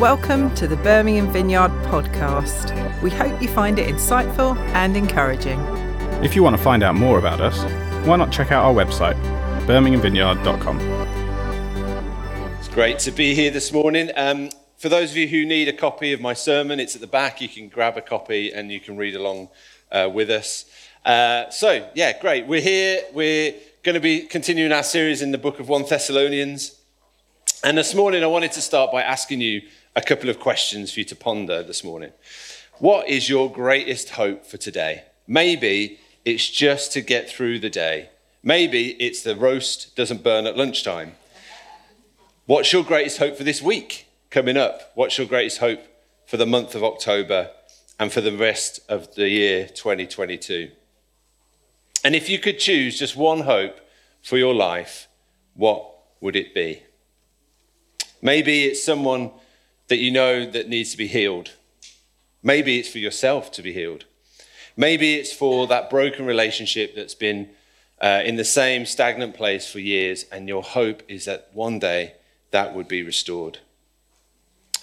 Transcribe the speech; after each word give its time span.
Welcome 0.00 0.54
to 0.54 0.66
the 0.66 0.76
Birmingham 0.76 1.30
Vineyard 1.30 1.72
podcast. 1.84 3.02
We 3.02 3.10
hope 3.10 3.42
you 3.42 3.48
find 3.48 3.78
it 3.78 3.86
insightful 3.94 4.56
and 4.72 4.96
encouraging. 4.96 5.60
If 6.24 6.34
you 6.34 6.42
want 6.42 6.56
to 6.56 6.62
find 6.62 6.82
out 6.82 6.94
more 6.94 7.18
about 7.18 7.42
us, 7.42 7.62
why 8.06 8.16
not 8.16 8.32
check 8.32 8.50
out 8.50 8.64
our 8.64 8.72
website, 8.72 9.14
birminghamvineyard.com. 9.66 10.80
It's 12.58 12.68
great 12.68 12.98
to 13.00 13.10
be 13.10 13.34
here 13.34 13.50
this 13.50 13.74
morning. 13.74 14.10
Um, 14.16 14.48
for 14.78 14.88
those 14.88 15.10
of 15.10 15.18
you 15.18 15.28
who 15.28 15.44
need 15.44 15.68
a 15.68 15.72
copy 15.74 16.14
of 16.14 16.20
my 16.22 16.32
sermon, 16.32 16.80
it's 16.80 16.94
at 16.94 17.02
the 17.02 17.06
back. 17.06 17.42
You 17.42 17.50
can 17.50 17.68
grab 17.68 17.98
a 17.98 18.00
copy 18.00 18.54
and 18.54 18.72
you 18.72 18.80
can 18.80 18.96
read 18.96 19.14
along 19.14 19.50
uh, 19.92 20.08
with 20.10 20.30
us. 20.30 20.64
Uh, 21.04 21.50
so, 21.50 21.86
yeah, 21.94 22.18
great. 22.18 22.46
We're 22.46 22.62
here. 22.62 23.02
We're 23.12 23.52
going 23.82 23.96
to 23.96 24.00
be 24.00 24.22
continuing 24.22 24.72
our 24.72 24.82
series 24.82 25.20
in 25.20 25.30
the 25.30 25.36
book 25.36 25.60
of 25.60 25.68
1 25.68 25.84
Thessalonians. 25.90 26.80
And 27.62 27.76
this 27.76 27.94
morning, 27.94 28.24
I 28.24 28.28
wanted 28.28 28.52
to 28.52 28.62
start 28.62 28.90
by 28.90 29.02
asking 29.02 29.42
you 29.42 29.60
a 29.96 30.02
couple 30.02 30.30
of 30.30 30.38
questions 30.38 30.92
for 30.92 31.00
you 31.00 31.04
to 31.06 31.16
ponder 31.16 31.62
this 31.62 31.82
morning. 31.82 32.12
What 32.78 33.08
is 33.08 33.28
your 33.28 33.50
greatest 33.50 34.10
hope 34.10 34.46
for 34.46 34.56
today? 34.56 35.04
Maybe 35.26 35.98
it's 36.24 36.48
just 36.48 36.92
to 36.92 37.00
get 37.00 37.28
through 37.28 37.58
the 37.58 37.70
day. 37.70 38.10
Maybe 38.42 38.90
it's 39.02 39.22
the 39.22 39.36
roast 39.36 39.96
doesn't 39.96 40.22
burn 40.22 40.46
at 40.46 40.56
lunchtime. 40.56 41.14
What's 42.46 42.72
your 42.72 42.84
greatest 42.84 43.18
hope 43.18 43.36
for 43.36 43.44
this 43.44 43.60
week 43.60 44.06
coming 44.30 44.56
up? 44.56 44.92
What's 44.94 45.18
your 45.18 45.26
greatest 45.26 45.58
hope 45.58 45.80
for 46.26 46.36
the 46.36 46.46
month 46.46 46.74
of 46.74 46.84
October 46.84 47.50
and 47.98 48.12
for 48.12 48.20
the 48.20 48.36
rest 48.36 48.80
of 48.88 49.14
the 49.14 49.28
year 49.28 49.66
2022? 49.66 50.70
And 52.04 52.14
if 52.14 52.30
you 52.30 52.38
could 52.38 52.58
choose 52.58 52.98
just 52.98 53.16
one 53.16 53.40
hope 53.40 53.80
for 54.22 54.38
your 54.38 54.54
life, 54.54 55.08
what 55.54 55.84
would 56.20 56.36
it 56.36 56.54
be? 56.54 56.82
Maybe 58.22 58.64
it's 58.64 58.82
someone 58.82 59.32
that 59.90 59.98
you 59.98 60.12
know 60.12 60.48
that 60.48 60.68
needs 60.68 60.92
to 60.92 60.96
be 60.96 61.08
healed. 61.08 61.50
Maybe 62.44 62.78
it's 62.78 62.88
for 62.88 62.98
yourself 62.98 63.50
to 63.52 63.60
be 63.60 63.72
healed. 63.72 64.04
Maybe 64.76 65.16
it's 65.16 65.32
for 65.32 65.66
that 65.66 65.90
broken 65.90 66.26
relationship 66.26 66.94
that's 66.94 67.16
been 67.16 67.50
uh, 68.00 68.22
in 68.24 68.36
the 68.36 68.44
same 68.44 68.86
stagnant 68.86 69.34
place 69.34 69.70
for 69.70 69.80
years, 69.80 70.26
and 70.30 70.46
your 70.46 70.62
hope 70.62 71.02
is 71.08 71.24
that 71.24 71.50
one 71.52 71.80
day 71.80 72.14
that 72.52 72.72
would 72.72 72.86
be 72.86 73.02
restored. 73.02 73.58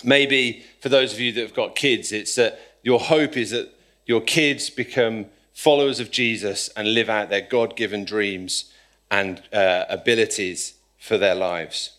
Maybe 0.03 0.65
for 0.81 0.89
those 0.89 1.13
of 1.13 1.21
you 1.21 1.31
that 1.31 1.41
have 1.41 1.53
got 1.53 1.77
kids, 1.77 2.11
it's 2.11 2.35
that 2.35 2.59
your 2.83 2.99
hope 2.99 3.37
is 3.37 3.51
that 3.51 3.73
your 4.05 4.21
kids 4.21 4.69
become 4.69 5.27
followers 5.53 6.01
of 6.01 6.11
Jesus 6.11 6.67
and 6.75 6.93
live 6.93 7.09
out 7.09 7.29
their 7.29 7.41
God 7.41 7.77
given 7.77 8.03
dreams 8.03 8.73
and 9.09 9.41
uh, 9.53 9.85
abilities 9.87 10.73
for 10.99 11.17
their 11.17 11.33
lives. 11.33 11.93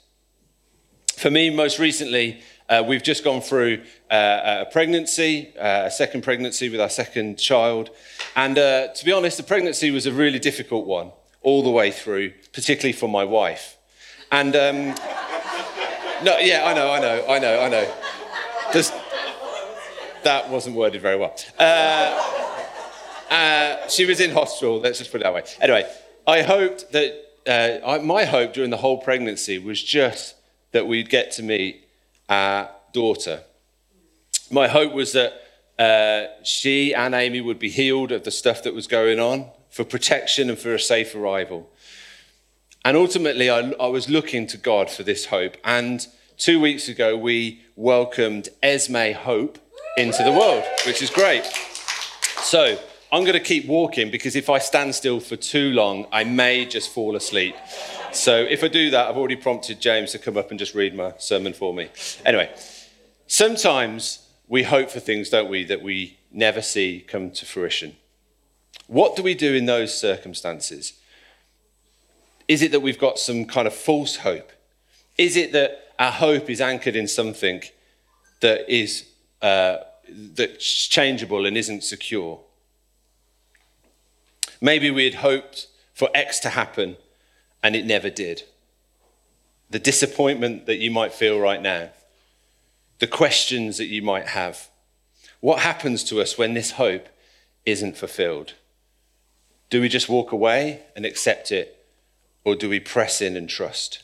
For 1.16 1.30
me, 1.30 1.48
most 1.48 1.78
recently, 1.78 2.42
uh, 2.68 2.84
we've 2.86 3.02
just 3.02 3.24
gone 3.24 3.40
through 3.40 3.82
uh, 4.10 4.64
a 4.66 4.70
pregnancy, 4.70 5.56
uh, 5.56 5.84
a 5.86 5.90
second 5.90 6.22
pregnancy 6.22 6.68
with 6.68 6.80
our 6.80 6.90
second 6.90 7.38
child. 7.38 7.90
And 8.36 8.58
uh, 8.58 8.88
to 8.88 9.04
be 9.04 9.12
honest, 9.12 9.38
the 9.38 9.42
pregnancy 9.42 9.90
was 9.90 10.06
a 10.06 10.12
really 10.12 10.38
difficult 10.38 10.86
one 10.86 11.12
all 11.42 11.62
the 11.62 11.70
way 11.70 11.90
through, 11.90 12.32
particularly 12.52 12.92
for 12.92 13.08
my 13.08 13.24
wife. 13.24 13.76
And 14.30 14.54
um, 14.54 14.94
no, 16.22 16.38
yeah, 16.38 16.64
I 16.66 16.74
know, 16.74 16.92
I 16.92 17.00
know, 17.00 17.24
I 17.28 17.38
know, 17.38 17.60
I 17.60 17.68
know. 17.68 17.94
Just, 18.72 18.92
that 20.24 20.50
wasn't 20.50 20.76
worded 20.76 21.00
very 21.00 21.16
well. 21.16 21.34
Uh, 21.58 22.44
uh, 23.30 23.88
she 23.88 24.04
was 24.04 24.20
in 24.20 24.32
hospital, 24.32 24.78
let's 24.80 24.98
just 24.98 25.10
put 25.10 25.22
it 25.22 25.24
that 25.24 25.32
way. 25.32 25.44
Anyway, 25.60 25.90
I 26.26 26.42
hoped 26.42 26.92
that, 26.92 27.24
I, 27.46 27.98
my 27.98 28.26
hope 28.26 28.52
during 28.52 28.68
the 28.68 28.76
whole 28.76 28.98
pregnancy 28.98 29.58
was 29.58 29.82
just 29.82 30.34
that 30.72 30.86
we'd 30.86 31.08
get 31.08 31.30
to 31.32 31.42
meet 31.42 31.87
our 32.28 32.70
daughter. 32.92 33.42
My 34.50 34.68
hope 34.68 34.92
was 34.92 35.12
that 35.12 35.42
uh, 35.78 36.26
she 36.42 36.94
and 36.94 37.14
Amy 37.14 37.40
would 37.40 37.58
be 37.58 37.68
healed 37.68 38.12
of 38.12 38.24
the 38.24 38.30
stuff 38.30 38.62
that 38.64 38.74
was 38.74 38.86
going 38.86 39.20
on 39.20 39.50
for 39.70 39.84
protection 39.84 40.48
and 40.48 40.58
for 40.58 40.74
a 40.74 40.80
safe 40.80 41.14
arrival. 41.14 41.70
And 42.84 42.96
ultimately, 42.96 43.50
I, 43.50 43.70
I 43.72 43.86
was 43.86 44.08
looking 44.08 44.46
to 44.48 44.56
God 44.56 44.90
for 44.90 45.02
this 45.02 45.26
hope. 45.26 45.56
And 45.64 46.06
two 46.36 46.60
weeks 46.60 46.88
ago, 46.88 47.16
we 47.16 47.62
welcomed 47.76 48.48
Esme 48.62 49.12
Hope 49.12 49.58
into 49.96 50.22
the 50.22 50.32
world, 50.32 50.64
which 50.86 51.02
is 51.02 51.10
great. 51.10 51.44
So 52.40 52.78
I'm 53.10 53.22
going 53.22 53.32
to 53.34 53.40
keep 53.40 53.66
walking 53.66 54.10
because 54.10 54.36
if 54.36 54.50
I 54.50 54.58
stand 54.58 54.94
still 54.94 55.18
for 55.18 55.36
too 55.36 55.70
long, 55.72 56.06
I 56.12 56.24
may 56.24 56.66
just 56.66 56.90
fall 56.90 57.16
asleep. 57.16 57.56
So 58.12 58.36
if 58.36 58.62
I 58.62 58.68
do 58.68 58.90
that, 58.90 59.08
I've 59.08 59.16
already 59.16 59.36
prompted 59.36 59.80
James 59.80 60.12
to 60.12 60.18
come 60.18 60.36
up 60.36 60.50
and 60.50 60.58
just 60.58 60.74
read 60.74 60.94
my 60.94 61.14
sermon 61.16 61.54
for 61.54 61.72
me. 61.72 61.88
Anyway, 62.26 62.54
sometimes 63.26 64.28
we 64.46 64.62
hope 64.62 64.90
for 64.90 65.00
things, 65.00 65.30
don't 65.30 65.48
we, 65.48 65.64
that 65.64 65.82
we 65.82 66.18
never 66.30 66.60
see 66.60 67.04
come 67.06 67.30
to 67.30 67.46
fruition. 67.46 67.96
What 68.88 69.16
do 69.16 69.22
we 69.22 69.34
do 69.34 69.54
in 69.54 69.64
those 69.64 69.98
circumstances? 69.98 70.92
Is 72.46 72.60
it 72.60 72.72
that 72.72 72.80
we've 72.80 72.98
got 72.98 73.18
some 73.18 73.46
kind 73.46 73.66
of 73.66 73.74
false 73.74 74.16
hope? 74.16 74.52
Is 75.16 75.36
it 75.36 75.52
that 75.52 75.92
our 75.98 76.12
hope 76.12 76.50
is 76.50 76.60
anchored 76.60 76.96
in 76.96 77.08
something 77.08 77.62
that 78.40 78.70
is 78.72 79.08
uh, 79.40 79.78
that's 80.08 80.86
changeable 80.88 81.46
and 81.46 81.56
isn't 81.56 81.84
secure? 81.84 82.40
Maybe 84.60 84.90
we 84.90 85.04
had 85.04 85.14
hoped 85.14 85.68
for 85.94 86.08
X 86.14 86.38
to 86.40 86.50
happen 86.50 86.96
and 87.62 87.74
it 87.74 87.84
never 87.84 88.10
did. 88.10 88.42
The 89.70 89.78
disappointment 89.78 90.66
that 90.66 90.78
you 90.78 90.90
might 90.90 91.12
feel 91.12 91.38
right 91.38 91.60
now, 91.60 91.90
the 92.98 93.06
questions 93.06 93.76
that 93.78 93.86
you 93.86 94.02
might 94.02 94.28
have. 94.28 94.68
What 95.40 95.60
happens 95.60 96.02
to 96.04 96.20
us 96.20 96.38
when 96.38 96.54
this 96.54 96.72
hope 96.72 97.08
isn't 97.64 97.96
fulfilled? 97.96 98.54
Do 99.70 99.80
we 99.80 99.88
just 99.88 100.08
walk 100.08 100.32
away 100.32 100.82
and 100.96 101.04
accept 101.04 101.52
it, 101.52 101.86
or 102.44 102.56
do 102.56 102.68
we 102.68 102.80
press 102.80 103.20
in 103.20 103.36
and 103.36 103.48
trust? 103.48 104.02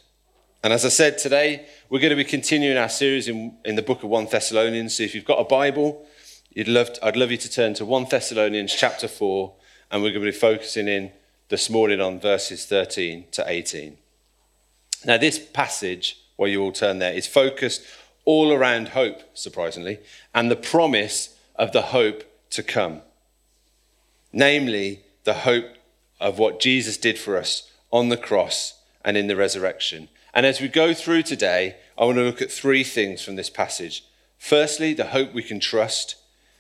And 0.63 0.73
as 0.73 0.85
I 0.85 0.91
said 0.91 1.19
today, 1.19 1.67
we're 1.89 2.01
going 2.01 2.11
to 2.11 2.17
be 2.17 2.25
continuing 2.25 2.77
our 2.77 2.89
series 2.89 3.29
in, 3.29 3.57
in 3.65 3.77
the 3.77 3.83
book 3.83 4.03
of 4.03 4.11
1 4.11 4.29
Thessalonians. 4.31 4.97
So 4.97 5.03
if 5.03 5.15
you've 5.15 5.25
got 5.25 5.41
a 5.41 5.45
Bible, 5.45 6.07
you'd 6.51 6.69
love 6.69 6.93
to, 6.95 7.05
I'd 7.07 7.17
love 7.17 7.31
you 7.31 7.37
to 7.39 7.51
turn 7.51 7.75
to 7.75 7.85
1 7.85 8.07
Thessalonians 8.11 8.75
chapter 8.75 9.09
4, 9.09 9.53
and 9.95 10.03
we're 10.03 10.11
going 10.11 10.25
to 10.25 10.33
be 10.33 10.37
focusing 10.37 10.89
in 10.89 11.13
this 11.51 11.71
morning 11.71 12.01
on 12.01 12.19
verses 12.19 12.67
13 12.67 13.27
to 13.31 13.45
18. 13.47 13.97
Now, 15.05 15.19
this 15.19 15.39
passage, 15.39 16.19
where 16.35 16.51
you 16.51 16.61
all 16.63 16.73
turn 16.73 16.99
there, 16.99 17.13
is 17.13 17.29
focused 17.29 17.85
all 18.25 18.53
around 18.53 18.89
hope, 18.89 19.21
surprisingly, 19.35 20.01
and 20.35 20.51
the 20.51 20.57
promise 20.57 21.39
of 21.55 21.71
the 21.71 21.83
hope 21.83 22.25
to 22.51 22.65
come. 22.65 23.03
Namely, 24.33 25.05
the 25.23 25.35
hope 25.35 25.77
of 26.19 26.41
what 26.41 26.59
Jesus 26.59 26.97
did 26.97 27.17
for 27.17 27.37
us 27.37 27.71
on 27.93 28.09
the 28.09 28.17
cross 28.17 28.81
and 29.05 29.17
in 29.17 29.29
the 29.29 29.37
resurrection. 29.37 30.09
And 30.35 30.45
as 30.45 30.61
we 30.61 30.67
go 30.67 30.93
through 30.93 31.23
today, 31.23 31.77
I 31.97 32.05
want 32.05 32.17
to 32.17 32.25
look 32.25 32.43
at 32.43 32.51
three 32.51 32.83
things 32.83 33.23
from 33.23 33.37
this 33.37 33.49
passage. 33.49 34.05
Firstly, 34.39 34.93
the 34.93 35.11
hope 35.11 35.33
we 35.33 35.45
can 35.45 35.61
trust. 35.61 36.17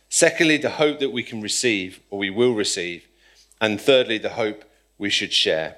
Secondly, 0.08 0.56
the 0.56 0.70
hope 0.70 1.00
that 1.00 1.10
we 1.10 1.24
can 1.24 1.42
receive 1.42 1.98
or 2.10 2.20
we 2.20 2.30
will 2.30 2.54
receive. 2.54 3.08
And 3.64 3.80
thirdly, 3.80 4.18
the 4.18 4.34
hope 4.34 4.62
we 4.98 5.08
should 5.08 5.32
share. 5.32 5.76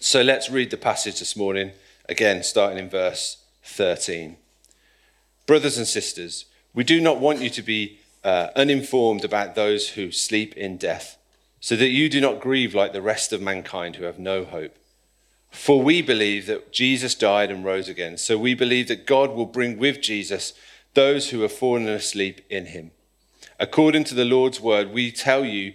So 0.00 0.22
let's 0.22 0.48
read 0.48 0.70
the 0.70 0.78
passage 0.78 1.18
this 1.18 1.36
morning, 1.36 1.72
again, 2.08 2.42
starting 2.42 2.78
in 2.78 2.88
verse 2.88 3.44
13. 3.64 4.38
Brothers 5.46 5.76
and 5.76 5.86
sisters, 5.86 6.46
we 6.72 6.82
do 6.82 7.02
not 7.02 7.20
want 7.20 7.42
you 7.42 7.50
to 7.50 7.60
be 7.60 7.98
uh, 8.24 8.48
uninformed 8.56 9.26
about 9.26 9.54
those 9.54 9.90
who 9.90 10.10
sleep 10.10 10.56
in 10.56 10.78
death, 10.78 11.18
so 11.60 11.76
that 11.76 11.90
you 11.90 12.08
do 12.08 12.18
not 12.18 12.40
grieve 12.40 12.74
like 12.74 12.94
the 12.94 13.02
rest 13.02 13.34
of 13.34 13.42
mankind 13.42 13.96
who 13.96 14.04
have 14.04 14.18
no 14.18 14.46
hope. 14.46 14.78
For 15.50 15.82
we 15.82 16.00
believe 16.00 16.46
that 16.46 16.72
Jesus 16.72 17.14
died 17.14 17.50
and 17.50 17.62
rose 17.62 17.90
again, 17.90 18.16
so 18.16 18.38
we 18.38 18.54
believe 18.54 18.88
that 18.88 19.06
God 19.06 19.32
will 19.32 19.44
bring 19.44 19.76
with 19.76 20.00
Jesus 20.00 20.54
those 20.94 21.28
who 21.28 21.42
have 21.42 21.52
fallen 21.52 21.86
asleep 21.88 22.40
in 22.48 22.64
him. 22.64 22.92
According 23.60 24.04
to 24.04 24.14
the 24.14 24.24
Lord's 24.24 24.62
word, 24.62 24.94
we 24.94 25.12
tell 25.12 25.44
you 25.44 25.74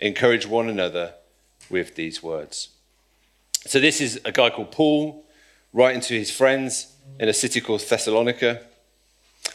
encourage 0.00 0.46
one 0.46 0.68
another 0.68 1.14
with 1.68 1.94
these 1.94 2.22
words. 2.22 2.70
So, 3.66 3.78
this 3.78 4.00
is 4.00 4.20
a 4.24 4.32
guy 4.32 4.50
called 4.50 4.72
Paul 4.72 5.24
writing 5.72 6.00
to 6.02 6.18
his 6.18 6.30
friends 6.30 6.94
in 7.18 7.28
a 7.28 7.34
city 7.34 7.60
called 7.60 7.82
Thessalonica. 7.82 8.62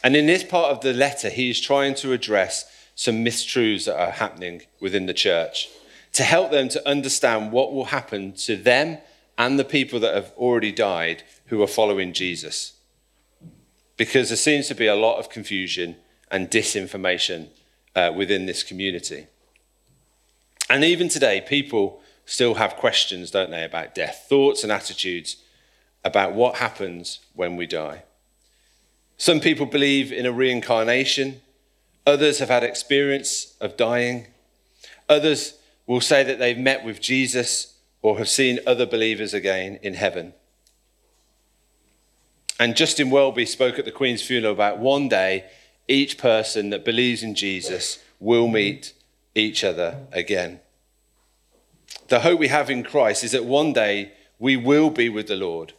And 0.03 0.15
in 0.15 0.27
this 0.27 0.43
part 0.43 0.71
of 0.71 0.81
the 0.81 0.93
letter, 0.93 1.29
he 1.29 1.49
is 1.49 1.59
trying 1.59 1.95
to 1.95 2.13
address 2.13 2.65
some 2.95 3.25
mistruths 3.25 3.85
that 3.85 3.99
are 3.99 4.11
happening 4.11 4.61
within 4.79 5.05
the 5.05 5.13
church 5.13 5.69
to 6.13 6.23
help 6.23 6.51
them 6.51 6.69
to 6.69 6.87
understand 6.87 7.51
what 7.51 7.73
will 7.73 7.85
happen 7.85 8.31
to 8.33 8.55
them 8.55 8.99
and 9.37 9.59
the 9.59 9.65
people 9.65 9.99
that 9.99 10.15
have 10.15 10.31
already 10.37 10.71
died 10.71 11.23
who 11.47 11.61
are 11.61 11.67
following 11.67 12.13
Jesus. 12.13 12.73
Because 13.97 14.29
there 14.29 14.37
seems 14.37 14.67
to 14.67 14.75
be 14.75 14.87
a 14.87 14.95
lot 14.95 15.19
of 15.19 15.29
confusion 15.29 15.97
and 16.31 16.49
disinformation 16.49 17.49
uh, 17.95 18.13
within 18.15 18.45
this 18.45 18.63
community. 18.63 19.27
And 20.69 20.83
even 20.83 21.09
today, 21.09 21.41
people 21.41 22.01
still 22.25 22.55
have 22.55 22.75
questions, 22.75 23.31
don't 23.31 23.51
they, 23.51 23.63
about 23.63 23.93
death, 23.93 24.25
thoughts 24.27 24.63
and 24.63 24.71
attitudes 24.71 25.37
about 26.03 26.33
what 26.33 26.55
happens 26.55 27.19
when 27.33 27.55
we 27.55 27.65
die. 27.65 28.03
Some 29.17 29.39
people 29.39 29.65
believe 29.65 30.11
in 30.11 30.25
a 30.25 30.31
reincarnation, 30.31 31.41
others 32.05 32.39
have 32.39 32.49
had 32.49 32.63
experience 32.63 33.55
of 33.61 33.77
dying, 33.77 34.27
others 35.07 35.57
will 35.87 36.01
say 36.01 36.23
that 36.23 36.39
they've 36.39 36.57
met 36.57 36.83
with 36.83 36.99
Jesus 37.01 37.77
or 38.01 38.17
have 38.17 38.29
seen 38.29 38.59
other 38.67 38.85
believers 38.85 39.33
again 39.33 39.79
in 39.81 39.93
heaven. 39.93 40.33
And 42.59 42.75
Justin 42.75 43.09
Welby 43.09 43.45
spoke 43.45 43.77
at 43.79 43.85
the 43.85 43.91
Queen's 43.91 44.21
funeral 44.21 44.53
about 44.53 44.79
one 44.79 45.09
day 45.09 45.45
each 45.87 46.17
person 46.17 46.69
that 46.69 46.85
believes 46.85 47.21
in 47.21 47.35
Jesus 47.35 47.99
will 48.19 48.47
meet 48.47 48.93
each 49.35 49.63
other 49.63 50.07
again. 50.11 50.61
The 52.07 52.21
hope 52.21 52.39
we 52.39 52.47
have 52.47 52.69
in 52.69 52.83
Christ 52.83 53.23
is 53.23 53.33
that 53.33 53.45
one 53.45 53.73
day 53.73 54.13
we 54.39 54.55
will 54.55 54.89
be 54.89 55.09
with 55.09 55.27
the 55.27 55.35
Lord, 55.35 55.73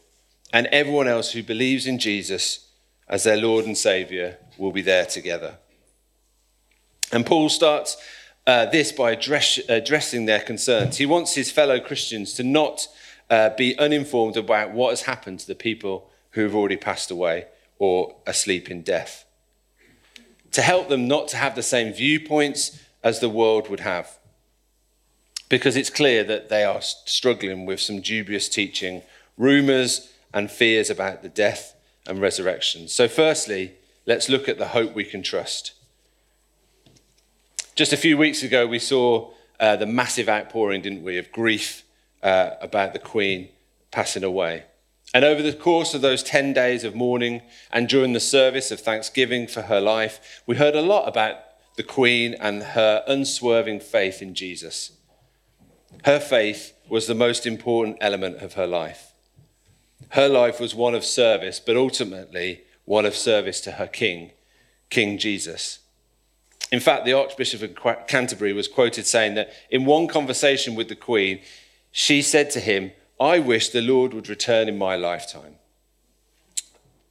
and 0.53 0.67
everyone 0.69 1.09
else 1.09 1.33
who 1.33 1.43
believes 1.43 1.87
in 1.87 1.99
Jesus 1.99 2.69
as 3.09 3.25
their 3.25 3.37
Lord 3.37 3.65
and 3.65 3.77
Saviour 3.77 4.37
will 4.59 4.73
be 4.73 4.83
there 4.83 5.07
together. 5.07 5.57
And 7.13 7.25
Paul 7.25 7.49
starts 7.49 7.97
uh, 8.47 8.67
this 8.67 8.93
by 8.93 9.13
address, 9.13 9.59
addressing 9.69 10.27
their 10.27 10.41
concerns. 10.41 10.97
He 10.97 11.07
wants 11.07 11.35
his 11.35 11.51
fellow 11.51 11.81
Christians 11.81 12.33
to 12.35 12.43
not 12.43 12.89
uh, 13.31 13.51
be 13.51 13.79
uninformed 13.79 14.37
about 14.37 14.73
what 14.73 14.91
has 14.91 15.03
happened 15.03 15.41
to 15.41 15.47
the 15.47 15.55
people 15.55 16.11
who 16.31 16.43
have 16.43 16.55
already 16.55 16.77
passed 16.77 17.11
away 17.11 17.47
or 17.79 18.17
asleep 18.27 18.71
in 18.71 18.83
death. 18.83 19.25
To 20.53 20.63
help 20.63 20.89
them 20.89 21.07
not 21.07 21.29
to 21.29 21.37
have 21.37 21.55
the 21.55 21.63
same 21.63 21.93
viewpoints 21.93 22.81
as 23.03 23.21
the 23.21 23.29
world 23.29 23.69
would 23.69 23.81
have 23.81 24.19
because 25.49 25.77
it's 25.77 25.91
clear 25.91 26.25
that 26.25 26.49
they 26.49 26.65
are 26.65 26.81
struggling 26.83 27.67
with 27.67 27.81
some 27.81 28.01
dubious 28.01 28.49
teaching, 28.49 29.03
rumours, 29.37 30.13
and 30.35 30.51
fears 30.51 30.91
about 30.91 31.23
the 31.23 31.29
death 31.29 31.75
and 32.07 32.21
resurrection. 32.21 32.89
So, 32.89 33.09
firstly, 33.09 33.73
let's 34.07 34.29
look 34.29 34.49
at 34.49 34.59
the 34.59 34.69
hope 34.69 34.95
we 34.95 35.05
can 35.05 35.23
trust. 35.23 35.73
Just 37.75 37.93
a 37.93 37.97
few 37.97 38.17
weeks 38.17 38.43
ago, 38.43 38.67
we 38.67 38.79
saw 38.79 39.31
uh, 39.61 39.77
the 39.77 39.87
massive 39.87 40.29
outpouring, 40.29 40.83
didn't 40.83 41.05
we, 41.05 41.19
of 41.19 41.31
grief 41.31 41.85
uh, 42.23 42.51
about 42.61 42.93
the 42.93 42.99
Queen 42.99 43.49
passing 43.91 44.25
away. 44.25 44.65
And 45.15 45.25
over 45.25 45.43
the 45.43 45.53
course 45.53 45.95
of 45.95 46.01
those 46.01 46.23
10 46.23 46.53
days 46.53 46.83
of 46.83 46.95
mourning 46.95 47.43
and 47.71 47.89
during 47.89 48.13
the 48.13 48.21
service 48.21 48.71
of 48.71 48.81
thanksgiving 48.81 49.47
for 49.47 49.63
her 49.63 49.81
life, 49.81 50.43
we 50.47 50.57
heard 50.57 50.75
a 50.75 50.83
lot 50.83 51.07
about 51.07 51.37
the 51.77 51.83
Queen 51.83 52.35
and 52.41 52.63
her 52.63 53.05
unswerving 53.07 53.81
faith 53.81 54.23
in 54.23 54.35
Jesus. 54.35 54.93
Her 56.05 56.19
faith 56.19 56.73
was 56.89 57.07
the 57.07 57.15
most 57.15 57.47
important 57.47 57.99
element 58.01 58.39
of 58.39 58.55
her 58.55 58.67
life. 58.67 59.13
Her 60.11 60.29
life 60.29 60.61
was 60.61 60.75
one 60.75 60.95
of 60.95 61.05
service, 61.05 61.61
but 61.61 61.77
ultimately 61.77 62.63
one 62.85 63.05
of 63.05 63.15
service 63.15 63.61
to 63.63 63.73
her 63.73 63.87
king, 63.87 64.31
King 64.89 65.19
Jesus. 65.19 65.81
In 66.73 66.81
fact, 66.81 67.05
the 67.05 67.13
Archbishop 67.13 67.63
of 67.63 68.07
Canterbury 68.07 68.53
was 68.53 68.69
quoted 68.69 69.07
saying 69.07 69.35
that 69.35 69.51
in 69.71 69.85
one 69.85 70.09
conversation 70.09 70.75
with 70.75 70.89
the 70.89 70.97
Queen, 70.97 71.41
she 71.91 72.23
said 72.23 72.51
to 72.51 72.61
him, 72.61 72.93
I 73.21 73.39
wish 73.39 73.71
the 73.71 73.83
Lord 73.83 74.15
would 74.15 74.29
return 74.29 74.69
in 74.69 74.79
my 74.79 74.97
lifetime. 74.97 75.56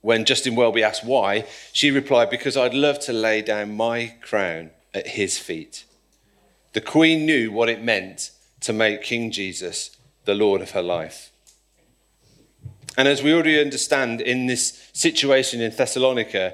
When 0.06 0.24
Justin 0.24 0.54
Welby 0.54 0.84
asked 0.84 1.04
why, 1.04 1.48
she 1.74 1.90
replied, 1.90 2.30
Because 2.30 2.56
I'd 2.56 2.76
love 2.76 3.00
to 3.00 3.12
lay 3.12 3.42
down 3.42 3.76
my 3.76 4.14
crown 4.22 4.70
at 4.94 5.08
his 5.08 5.40
feet. 5.40 5.84
The 6.74 6.82
Queen 6.82 7.26
knew 7.26 7.52
what 7.52 7.70
it 7.70 7.84
meant 7.84 8.30
to 8.60 8.72
make 8.72 9.02
King 9.02 9.32
Jesus 9.32 9.98
the 10.26 10.36
Lord 10.36 10.62
of 10.62 10.72
her 10.72 10.82
life. 10.84 11.32
And 12.96 13.08
as 13.08 13.24
we 13.24 13.34
already 13.34 13.60
understand 13.60 14.22
in 14.22 14.46
this 14.46 14.92
situation 14.94 15.60
in 15.60 15.76
Thessalonica, 15.76 16.54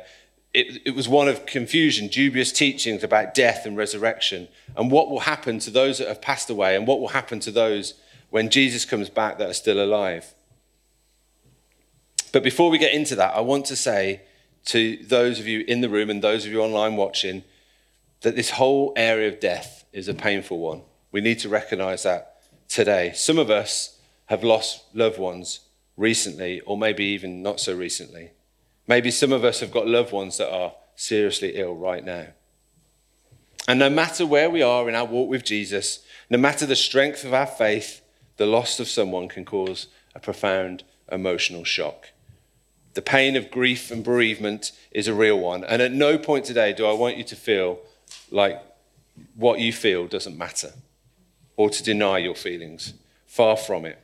it, 0.54 0.84
it, 0.86 0.96
was 0.96 1.10
one 1.10 1.28
of 1.28 1.46
confusion, 1.46 2.08
dubious 2.08 2.54
teachings 2.54 3.04
about 3.04 3.34
death 3.34 3.66
and 3.66 3.76
resurrection, 3.76 4.48
and 4.78 4.90
what 4.90 5.10
will 5.10 5.20
happen 5.20 5.60
to 5.60 5.70
those 5.70 5.98
that 5.98 6.08
have 6.08 6.22
passed 6.22 6.50
away, 6.50 6.74
and 6.78 6.88
what 6.88 7.02
will 7.02 7.10
happen 7.10 7.42
to 7.42 7.52
those 7.52 7.96
when 8.30 8.50
Jesus 8.50 8.86
comes 8.86 9.10
back 9.10 9.40
that 9.40 9.50
are 9.50 9.54
still 9.54 9.84
alive. 9.84 10.34
But 12.32 12.44
before 12.44 12.70
we 12.70 12.78
get 12.78 12.94
into 12.94 13.16
that, 13.16 13.36
I 13.36 13.42
want 13.42 13.66
to 13.66 13.76
say 13.76 14.22
to 14.66 14.98
those 14.98 15.40
of 15.40 15.48
you 15.48 15.66
in 15.68 15.82
the 15.82 15.90
room 15.90 16.10
and 16.10 16.22
those 16.22 16.46
of 16.46 16.52
you 16.52 16.62
online 16.62 16.96
watching 16.96 17.44
that 18.22 18.36
this 18.36 18.52
whole 18.52 18.94
area 18.96 19.28
of 19.28 19.40
death 19.40 19.86
is 19.92 20.08
a 20.08 20.14
painful 20.14 20.60
one. 20.60 20.82
We 21.12 21.22
need 21.22 21.40
to 21.40 21.50
recognize 21.50 22.04
that 22.04 22.42
today. 22.70 23.12
Some 23.14 23.38
of 23.38 23.50
us 23.50 24.00
have 24.28 24.44
lost 24.44 24.84
loved 24.94 25.20
ones 25.20 25.62
recently, 25.98 26.62
or 26.62 26.78
maybe 26.78 27.04
even 27.04 27.42
not 27.42 27.60
so 27.60 27.76
recently. 27.76 28.32
Maybe 28.88 29.12
some 29.12 29.34
of 29.34 29.44
us 29.44 29.60
have 29.60 29.72
got 29.72 29.88
loved 29.88 30.14
ones 30.14 30.38
that 30.38 30.54
are 30.54 30.74
seriously 30.96 31.56
ill 31.56 31.76
right 31.76 32.04
now. 32.04 32.28
And 33.68 33.80
no 33.80 33.90
matter 33.90 34.26
where 34.26 34.50
we 34.50 34.62
are 34.62 34.88
in 34.88 34.96
our 34.96 35.06
walk 35.06 35.30
with 35.30 35.44
Jesus, 35.44 36.06
no 36.30 36.38
matter 36.38 36.66
the 36.66 36.76
strength 36.76 37.24
of 37.24 37.34
our 37.34 37.46
faith, 37.46 38.02
the 38.38 38.46
loss 38.46 38.80
of 38.80 38.88
someone 38.88 39.28
can 39.28 39.46
cause 39.46 39.88
a 40.16 40.20
profound 40.20 40.84
emotional 41.12 41.64
shock. 41.64 42.10
The 42.94 43.02
pain 43.02 43.36
of 43.36 43.52
grief 43.52 43.92
and 43.92 44.04
bereavement 44.04 44.72
is 44.92 45.08
a 45.08 45.14
real 45.14 45.40
one. 45.40 45.64
And 45.64 45.82
at 45.82 45.92
no 45.92 46.18
point 46.18 46.46
today 46.46 46.74
do 46.74 46.86
I 46.86 46.94
want 46.94 47.18
you 47.18 47.24
to 47.26 47.36
feel 47.36 47.80
like 48.30 48.62
what 49.36 49.60
you 49.60 49.72
feel 49.72 50.08
doesn't 50.08 50.38
matter 50.38 50.74
or 51.56 51.70
to 51.70 51.84
deny 51.84 52.18
your 52.18 52.36
feelings. 52.36 52.94
Far 53.28 53.56
from 53.56 53.86
it. 53.86 53.98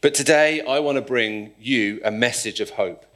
But 0.00 0.14
today, 0.14 0.60
I 0.60 0.80
want 0.80 0.96
to 0.96 1.02
bring 1.02 1.54
you 1.58 2.00
a 2.04 2.10
message 2.10 2.60
of 2.60 2.70
hope, 2.70 3.06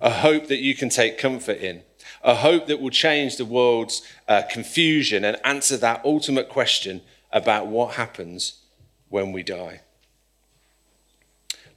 a 0.00 0.10
hope 0.10 0.46
that 0.48 0.60
you 0.60 0.74
can 0.74 0.88
take 0.88 1.18
comfort 1.18 1.58
in, 1.58 1.82
a 2.24 2.36
hope 2.36 2.66
that 2.68 2.80
will 2.80 2.90
change 2.90 3.36
the 3.36 3.44
world's 3.44 4.02
uh, 4.26 4.42
confusion 4.50 5.24
and 5.24 5.36
answer 5.44 5.76
that 5.76 6.02
ultimate 6.06 6.48
question 6.48 7.02
about 7.32 7.66
what 7.66 7.96
happens 7.96 8.62
when 9.10 9.30
we 9.30 9.42
die. 9.42 9.82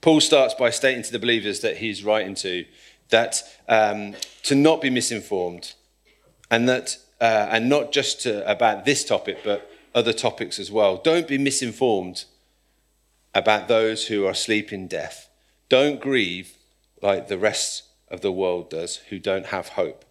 Paul 0.06 0.22
starts 0.22 0.54
by 0.54 0.70
stating 0.70 1.02
to 1.02 1.12
the 1.12 1.18
believers 1.18 1.62
that 1.62 1.78
he's 1.78 2.04
writing 2.04 2.36
to 2.36 2.64
that 3.10 3.42
um, 3.68 4.14
to 4.44 4.54
not 4.54 4.80
be 4.80 4.92
misinformed, 4.92 5.74
and 6.52 6.70
that 6.70 6.98
uh, 7.20 7.48
and 7.50 7.68
not 7.68 7.92
just 7.92 8.22
to, 8.22 8.48
about 8.48 8.86
this 8.86 9.04
topic, 9.04 9.40
but 9.44 9.68
other 9.96 10.14
topics 10.14 10.60
as 10.60 10.72
well. 10.72 10.98
Don't 10.98 11.28
be 11.28 11.40
misinformed 11.40 12.26
about 13.34 13.68
those 13.68 14.06
who 14.06 14.28
are 14.28 14.30
asleep 14.30 14.72
in 14.72 14.88
death. 14.88 15.28
Don't 15.70 16.00
grieve 16.00 16.54
like 17.02 17.28
the 17.28 17.40
rest 17.40 17.82
of 18.08 18.22
the 18.22 18.32
world 18.32 18.70
does 18.70 18.98
who 19.10 19.18
don't 19.18 19.48
have 19.48 19.70
hope. 19.70 20.06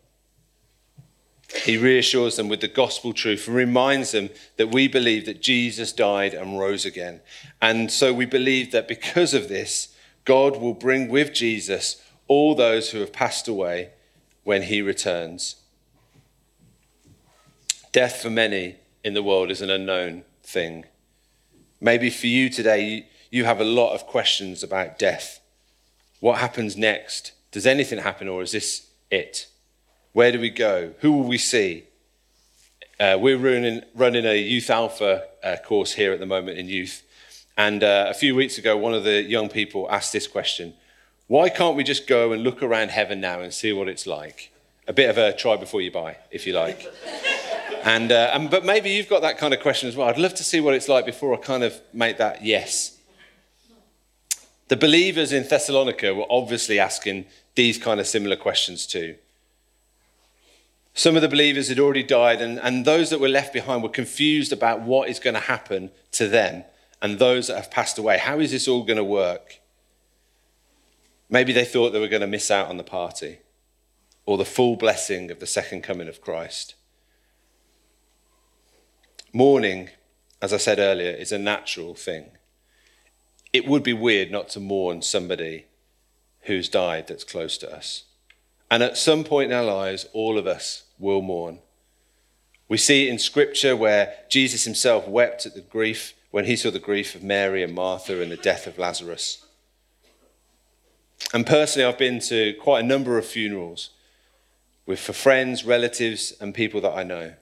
He 1.64 1.76
reassures 1.76 2.36
them 2.36 2.48
with 2.48 2.60
the 2.60 2.68
gospel 2.68 3.12
truth 3.12 3.46
and 3.46 3.56
reminds 3.56 4.12
them 4.12 4.30
that 4.56 4.70
we 4.70 4.88
believe 4.88 5.26
that 5.26 5.42
Jesus 5.42 5.92
died 5.92 6.34
and 6.34 6.58
rose 6.58 6.84
again. 6.84 7.20
And 7.60 7.90
so 7.90 8.12
we 8.12 8.26
believe 8.26 8.72
that 8.72 8.88
because 8.88 9.34
of 9.34 9.48
this, 9.48 9.94
God 10.24 10.56
will 10.56 10.74
bring 10.74 11.08
with 11.08 11.32
Jesus 11.32 12.02
all 12.28 12.54
those 12.54 12.90
who 12.90 13.00
have 13.00 13.12
passed 13.12 13.46
away 13.46 13.90
when 14.42 14.62
he 14.62 14.82
returns. 14.82 15.56
Death 17.92 18.22
for 18.22 18.30
many 18.30 18.76
in 19.04 19.14
the 19.14 19.22
world 19.22 19.50
is 19.50 19.60
an 19.60 19.70
unknown 19.70 20.24
thing. 20.42 20.84
Maybe 21.80 22.10
for 22.10 22.26
you 22.26 22.48
today, 22.48 23.06
you 23.30 23.44
have 23.44 23.60
a 23.60 23.64
lot 23.64 23.94
of 23.94 24.06
questions 24.06 24.62
about 24.62 24.98
death. 24.98 25.40
What 26.20 26.38
happens 26.38 26.76
next? 26.76 27.32
Does 27.52 27.66
anything 27.66 27.98
happen, 27.98 28.28
or 28.28 28.42
is 28.42 28.52
this 28.52 28.88
it? 29.10 29.46
Where 30.14 30.30
do 30.30 30.38
we 30.38 30.50
go? 30.50 30.94
Who 31.00 31.12
will 31.12 31.24
we 31.24 31.38
see? 31.38 31.84
Uh, 33.00 33.18
we're 33.20 33.36
running, 33.36 33.82
running, 33.96 34.24
a 34.24 34.40
Youth 34.40 34.70
Alpha 34.70 35.24
uh, 35.42 35.56
course 35.64 35.94
here 35.94 36.12
at 36.12 36.20
the 36.20 36.26
moment 36.26 36.56
in 36.56 36.68
youth. 36.68 37.02
And 37.56 37.82
uh, 37.82 38.06
a 38.08 38.14
few 38.14 38.36
weeks 38.36 38.56
ago, 38.56 38.76
one 38.76 38.94
of 38.94 39.02
the 39.02 39.22
young 39.22 39.48
people 39.48 39.90
asked 39.90 40.12
this 40.12 40.28
question 40.28 40.74
Why 41.26 41.48
can't 41.48 41.74
we 41.74 41.82
just 41.82 42.06
go 42.06 42.30
and 42.30 42.44
look 42.44 42.62
around 42.62 42.92
heaven 42.92 43.20
now 43.20 43.40
and 43.40 43.52
see 43.52 43.72
what 43.72 43.88
it's 43.88 44.06
like? 44.06 44.52
A 44.86 44.92
bit 44.92 45.10
of 45.10 45.18
a 45.18 45.32
try 45.32 45.56
before 45.56 45.80
you 45.80 45.90
buy, 45.90 46.16
if 46.30 46.46
you 46.46 46.54
like. 46.54 46.86
And, 47.82 48.12
uh, 48.12 48.30
and, 48.32 48.48
but 48.50 48.64
maybe 48.64 48.88
you've 48.88 49.10
got 49.10 49.20
that 49.20 49.36
kind 49.36 49.52
of 49.52 49.60
question 49.60 49.90
as 49.90 49.94
well. 49.94 50.08
I'd 50.08 50.16
love 50.16 50.32
to 50.36 50.42
see 50.42 50.58
what 50.58 50.72
it's 50.72 50.88
like 50.88 51.04
before 51.04 51.34
I 51.34 51.36
kind 51.36 51.62
of 51.62 51.78
make 51.92 52.16
that 52.16 52.42
yes. 52.42 52.96
The 54.68 54.76
believers 54.76 55.32
in 55.32 55.46
Thessalonica 55.46 56.14
were 56.14 56.24
obviously 56.30 56.78
asking 56.78 57.26
these 57.56 57.76
kind 57.76 58.00
of 58.00 58.06
similar 58.06 58.36
questions 58.36 58.86
too. 58.86 59.16
Some 60.96 61.16
of 61.16 61.22
the 61.22 61.28
believers 61.28 61.68
had 61.68 61.80
already 61.80 62.04
died, 62.04 62.40
and, 62.40 62.58
and 62.60 62.84
those 62.84 63.10
that 63.10 63.18
were 63.18 63.28
left 63.28 63.52
behind 63.52 63.82
were 63.82 63.88
confused 63.88 64.52
about 64.52 64.82
what 64.82 65.08
is 65.08 65.18
going 65.18 65.34
to 65.34 65.40
happen 65.40 65.90
to 66.12 66.28
them 66.28 66.62
and 67.02 67.18
those 67.18 67.48
that 67.48 67.56
have 67.56 67.70
passed 67.70 67.98
away. 67.98 68.16
How 68.16 68.38
is 68.38 68.52
this 68.52 68.68
all 68.68 68.84
going 68.84 68.96
to 68.96 69.04
work? 69.04 69.60
Maybe 71.28 71.52
they 71.52 71.64
thought 71.64 71.90
they 71.90 71.98
were 71.98 72.06
going 72.06 72.20
to 72.20 72.28
miss 72.28 72.48
out 72.48 72.68
on 72.68 72.76
the 72.76 72.84
party 72.84 73.40
or 74.24 74.38
the 74.38 74.44
full 74.44 74.76
blessing 74.76 75.32
of 75.32 75.40
the 75.40 75.46
second 75.46 75.82
coming 75.82 76.08
of 76.08 76.20
Christ. 76.20 76.76
Mourning, 79.32 79.90
as 80.40 80.52
I 80.52 80.58
said 80.58 80.78
earlier, 80.78 81.10
is 81.10 81.32
a 81.32 81.38
natural 81.38 81.94
thing. 81.94 82.30
It 83.52 83.66
would 83.66 83.82
be 83.82 83.92
weird 83.92 84.30
not 84.30 84.48
to 84.50 84.60
mourn 84.60 85.02
somebody 85.02 85.66
who's 86.42 86.68
died 86.68 87.08
that's 87.08 87.24
close 87.24 87.58
to 87.58 87.74
us. 87.74 88.04
And 88.70 88.82
at 88.82 88.96
some 88.96 89.24
point 89.24 89.50
in 89.50 89.56
our 89.56 89.64
lives, 89.64 90.06
all 90.12 90.38
of 90.38 90.46
us 90.46 90.83
will 90.98 91.22
mourn. 91.22 91.60
We 92.68 92.78
see 92.78 93.06
it 93.06 93.10
in 93.10 93.18
Scripture 93.18 93.76
where 93.76 94.14
Jesus 94.28 94.64
himself 94.64 95.06
wept 95.06 95.46
at 95.46 95.54
the 95.54 95.60
grief 95.60 96.14
when 96.30 96.46
he 96.46 96.56
saw 96.56 96.70
the 96.70 96.78
grief 96.78 97.14
of 97.14 97.22
Mary 97.22 97.62
and 97.62 97.74
Martha 97.74 98.20
and 98.20 98.32
the 98.32 98.36
death 98.36 98.66
of 98.66 98.78
Lazarus. 98.78 99.44
And 101.32 101.46
personally, 101.46 101.86
I've 101.86 101.98
been 101.98 102.20
to 102.20 102.54
quite 102.54 102.84
a 102.84 102.86
number 102.86 103.18
of 103.18 103.26
funerals 103.26 103.90
with 104.86 104.98
for 104.98 105.12
friends, 105.12 105.64
relatives, 105.64 106.32
and 106.40 106.54
people 106.54 106.80
that 106.82 106.96
I 106.96 107.02
know. 107.02 107.34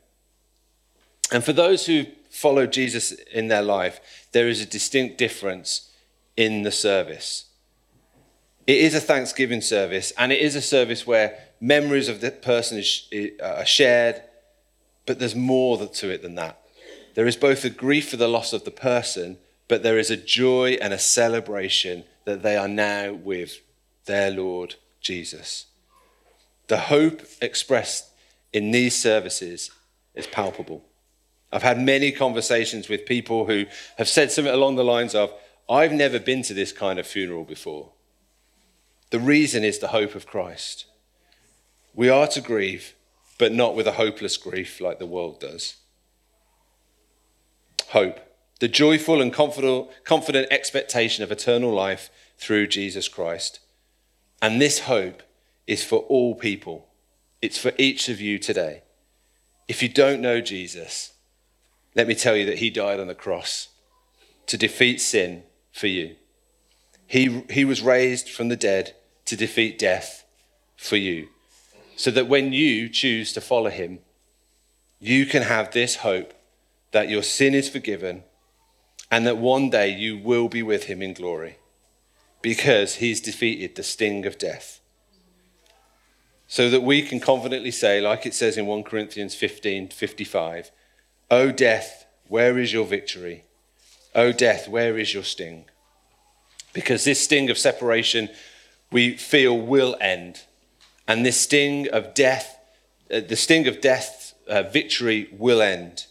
And 1.32 1.42
for 1.42 1.52
those 1.52 1.87
who 1.87 2.04
follow 2.30 2.66
Jesus 2.66 3.12
in 3.32 3.49
their 3.49 3.62
life, 3.62 4.28
there 4.32 4.49
is 4.49 4.61
a 4.61 4.66
distinct 4.66 5.18
difference 5.18 5.90
in 6.37 6.62
the 6.62 6.71
service. 6.71 7.47
It 8.66 8.78
is 8.78 8.94
a 8.94 9.00
Thanksgiving 9.00 9.61
service, 9.61 10.12
and 10.16 10.30
it 10.30 10.40
is 10.40 10.54
a 10.54 10.62
service 10.62 11.06
where 11.06 11.38
memories 11.62 12.09
of 12.09 12.21
the 12.21 12.33
person 12.33 12.83
uh, 13.14 13.45
are 13.45 13.64
shared, 13.64 14.21
but 15.07 15.19
there's 15.19 15.37
more 15.37 15.78
to 15.78 16.11
it 16.11 16.21
than 16.21 16.35
that. 16.35 16.61
There 17.14 17.26
is 17.26 17.37
both 17.37 17.64
a 17.64 17.71
grief 17.71 18.11
for 18.11 18.16
the 18.16 18.28
loss 18.28 18.52
of 18.52 18.64
the 18.64 18.71
person, 18.71 19.38
but 19.69 19.83
there 19.83 19.99
is 19.99 20.11
a 20.11 20.16
joy 20.16 20.76
and 20.83 20.92
a 20.92 20.99
celebration 20.99 22.04
that 22.25 22.42
they 22.42 22.57
are 22.57 22.69
now 22.69 23.12
with 23.12 23.61
their 24.07 24.31
Lord 24.31 24.75
Jesus. 25.00 25.66
The 26.66 26.78
hope 26.78 27.23
expressed 27.40 28.11
in 28.52 28.73
these 28.73 28.97
services 28.97 29.71
is 30.14 30.26
palpable. 30.26 30.85
I've 31.52 31.62
had 31.62 31.81
many 31.81 32.11
conversations 32.11 32.88
with 32.88 33.07
people 33.07 33.47
who 33.47 33.66
have 33.99 34.09
said 34.09 34.33
something 34.33 34.52
along 34.52 34.76
the 34.76 34.85
lines 34.85 35.14
of, 35.14 35.33
I've 35.69 35.92
never 35.92 36.19
been 36.19 36.42
to 36.45 36.54
this 36.54 36.73
kind 36.73 36.99
of 36.99 37.07
funeral 37.07 37.45
before. 37.45 37.92
The 39.11 39.21
reason 39.21 39.62
is 39.62 39.78
the 39.78 39.88
hope 39.88 40.14
of 40.14 40.26
Christ. 40.26 40.87
We 41.95 42.09
are 42.09 42.27
to 42.29 42.41
grieve, 42.41 42.95
but 43.39 43.53
not 43.53 43.75
with 43.75 43.87
a 43.87 43.93
hopeless 43.93 44.37
grief 44.37 44.81
like 44.81 44.99
the 44.99 45.07
world 45.07 45.41
does. 45.41 45.77
Hope, 47.89 48.21
the 48.61 48.69
joyful 48.69 49.21
and 49.21 49.33
confident 49.33 50.47
expectation 50.51 51.23
of 51.23 51.33
eternal 51.33 51.73
life 51.73 52.11
through 52.39 52.69
Jesus 52.69 53.09
Christ. 53.09 53.61
And 54.41 54.61
this 54.61 54.81
hope 54.81 55.23
is 55.67 55.85
for 55.85 56.01
all 56.01 56.35
people, 56.35 56.89
it's 57.41 57.59
for 57.59 57.73
each 57.79 58.09
of 58.09 58.21
you 58.21 58.39
today. 58.39 58.83
If 59.69 59.83
you 59.83 59.89
don't 59.89 60.21
know 60.21 60.41
Jesus, 60.41 61.13
let 61.95 62.09
me 62.09 62.15
tell 62.15 62.37
you 62.37 62.47
that 62.47 62.59
he 62.59 62.71
died 62.71 63.01
on 63.01 63.07
the 63.07 63.15
cross 63.15 63.69
to 64.47 64.57
defeat 64.57 65.01
sin 65.01 65.43
for 65.73 65.87
you. 65.87 66.17
He, 67.07 67.45
he 67.51 67.65
was 67.65 67.83
raised 67.83 68.29
from 68.29 68.49
the 68.49 68.57
dead 68.57 68.95
to 69.27 69.37
defeat 69.37 69.79
death 69.79 70.25
for 70.77 70.97
you. 70.97 71.29
So 72.02 72.11
that 72.11 72.26
when 72.26 72.52
you 72.52 72.88
choose 72.88 73.32
to 73.32 73.40
follow 73.40 73.71
him, 73.71 74.00
you 74.99 75.25
can 75.25 75.44
have 75.44 75.71
this 75.71 75.99
hope 75.99 76.35
that 76.90 77.09
your 77.09 77.23
sin 77.23 77.54
is 77.54 77.68
forgiven 77.68 78.25
and 79.09 79.25
that 79.25 79.38
one 79.38 79.71
day 79.71 79.90
you 79.90 80.18
will 80.18 80.49
be 80.49 80.64
with 80.64 80.87
him 80.87 81.00
in 81.00 81.12
glory 81.12 81.59
because 82.42 82.97
he's 82.97 83.21
defeated 83.21 83.76
the 83.76 83.85
sting 83.85 84.26
of 84.26 84.37
death. 84.37 84.80
So 86.49 86.68
that 86.71 86.82
we 86.82 87.02
can 87.02 87.21
confidently 87.21 87.71
say, 87.71 88.00
like 88.00 88.26
it 88.26 88.35
says 88.35 88.59
in 88.59 88.66
1 88.66 88.82
Corinthians 88.82 89.37
15 89.37 89.90
55, 89.90 90.73
O 91.30 91.52
death, 91.52 92.04
where 92.26 92.59
is 92.59 92.73
your 92.73 92.85
victory? 92.85 93.44
O 94.12 94.32
death, 94.32 94.66
where 94.66 94.99
is 94.99 95.14
your 95.14 95.23
sting? 95.23 95.66
Because 96.73 97.04
this 97.04 97.23
sting 97.23 97.49
of 97.49 97.59
separation 97.59 98.28
we 98.90 99.16
feel 99.16 99.56
will 99.56 99.97
end. 100.00 100.42
And 101.12 101.26
this 101.26 101.40
sting 101.40 101.88
of 101.88 102.14
death, 102.14 102.59
uh, 103.12 103.21
the 103.21 103.37
sting 103.37 103.69
of 103.69 103.81
death, 103.81 104.35
uh, 104.49 104.62
victory 104.62 105.28
will 105.31 105.61
end. 105.61 106.07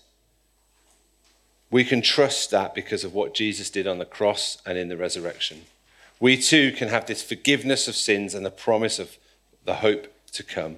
We 1.70 1.84
can 1.84 2.02
trust 2.02 2.52
that 2.52 2.76
because 2.76 3.04
of 3.04 3.14
what 3.14 3.34
Jesus 3.34 3.70
did 3.70 3.88
on 3.88 3.98
the 3.98 4.06
cross 4.06 4.62
and 4.66 4.78
in 4.78 4.90
the 4.90 4.98
resurrection 4.98 5.62
we 6.22 6.38
too 6.38 6.72
can 6.72 6.88
have 6.88 7.08
this 7.08 7.24
forgiveness 7.24 7.88
of 7.88 7.96
sins 7.96 8.36
and 8.36 8.46
the 8.46 8.52
promise 8.52 9.00
of 9.00 9.18
the 9.66 9.76
hope 9.76 10.08
to 10.32 10.44
come. 10.44 10.78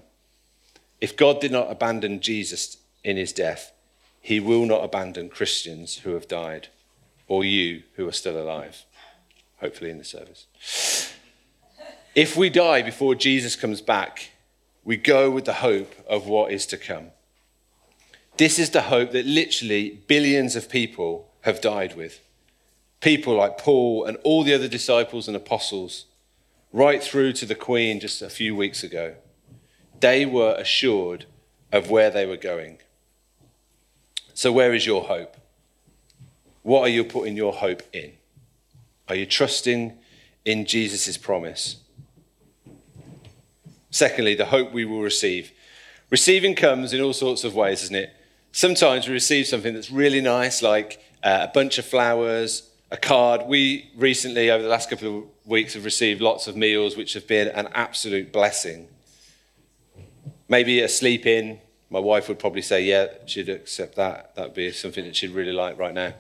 If 1.02 1.18
God 1.18 1.42
did 1.42 1.52
not 1.52 1.70
abandon 1.70 2.22
Jesus 2.22 2.78
in 3.04 3.18
his 3.18 3.34
death, 3.34 3.74
he 4.22 4.40
will 4.40 4.66
not 4.66 4.86
abandon 4.86 5.28
Christians 5.28 5.98
who 5.98 6.14
have 6.14 6.30
died 6.30 6.70
or 7.28 7.44
you 7.44 7.84
who 7.98 8.08
are 8.08 8.14
still 8.14 8.42
alive, 8.42 8.86
hopefully 9.58 9.92
in 9.92 9.98
the 9.98 10.06
service. 10.06 11.14
If 12.16 12.38
we 12.38 12.50
die 12.50 12.82
before 12.82 13.16
Jesus 13.16 13.56
comes 13.56 13.82
back, 13.82 14.32
we 14.84 14.98
go 14.98 15.32
with 15.32 15.46
the 15.46 15.54
hope 15.54 15.94
of 16.08 16.28
what 16.28 16.52
is 16.52 16.66
to 16.68 16.78
come. 16.78 17.08
This 18.38 18.60
is 18.60 18.70
the 18.72 18.84
hope 18.84 19.12
that 19.12 19.26
literally 19.26 20.02
billions 20.08 20.56
of 20.56 20.70
people 20.70 21.32
have 21.42 21.62
died 21.62 21.96
with 21.96 22.20
people 23.04 23.36
like 23.36 23.58
Paul 23.58 24.06
and 24.06 24.18
all 24.24 24.44
the 24.44 24.54
other 24.54 24.70
disciples 24.70 25.28
and 25.28 25.36
apostles, 25.36 26.06
right 26.72 27.04
through 27.04 27.34
to 27.34 27.46
the 27.46 27.54
Queen 27.54 28.00
just 28.00 28.22
a 28.22 28.30
few 28.30 28.56
weeks 28.56 28.82
ago, 28.82 29.16
they 30.00 30.26
were 30.26 30.56
assured 30.58 31.26
of 31.72 31.90
where 31.90 32.10
they 32.10 32.26
were 32.26 32.38
going. 32.38 32.78
So, 34.34 34.54
where 34.54 34.74
is 34.74 34.86
your 34.86 35.04
hope? 35.04 35.36
What 36.62 36.82
are 36.82 36.90
you 36.90 37.04
putting 37.04 37.36
your 37.36 37.52
hope 37.52 37.84
in? 37.92 38.14
Are 39.10 39.16
you 39.16 39.26
trusting 39.26 39.98
in 40.46 40.66
Jesus' 40.66 41.18
promise? 41.18 41.83
Secondly, 43.94 44.34
the 44.34 44.46
hope 44.46 44.74
we 44.74 44.86
will 44.86 45.02
receive. 45.02 45.52
Receiving 46.10 46.56
comes 46.56 46.94
in 46.94 47.02
all 47.02 47.14
sorts 47.14 47.44
of 47.44 47.54
ways, 47.54 47.84
isn't 47.84 47.96
it? 47.96 48.10
Sometimes 48.52 49.08
we 49.08 49.14
receive 49.14 49.46
something 49.46 49.72
that's 49.76 49.92
really 49.92 50.20
nice, 50.20 50.64
like 50.64 51.00
uh, 51.22 51.46
a 51.48 51.54
bunch 51.54 51.78
of 51.78 51.86
flowers, 51.86 52.72
a 52.90 52.98
card. 52.98 53.44
We 53.46 53.92
recently, 53.96 54.50
over 54.50 54.64
the 54.64 54.70
last 54.70 54.90
couple 54.90 55.20
of 55.20 55.24
weeks, 55.46 55.76
have 55.76 55.86
received 55.86 56.22
lots 56.22 56.48
of 56.48 56.58
meals 56.58 56.98
which 56.98 57.14
have 57.14 57.28
been 57.28 57.50
an 57.50 57.70
absolute 57.76 58.34
blessing. 58.34 58.88
Maybe 60.50 60.82
a 60.82 60.90
sleep 60.90 61.28
in. 61.28 61.60
My 61.92 62.00
wife 62.00 62.28
would 62.30 62.40
probably 62.40 62.64
say, 62.64 62.84
yeah, 62.84 63.10
she'd 63.28 63.48
accept 63.48 63.96
that. 63.98 64.34
That 64.34 64.46
would 64.46 64.56
be 64.56 64.72
something 64.72 65.06
that 65.06 65.16
she'd 65.16 65.36
really 65.36 65.54
like 65.54 65.78
right 65.78 65.94
now. 65.94 66.16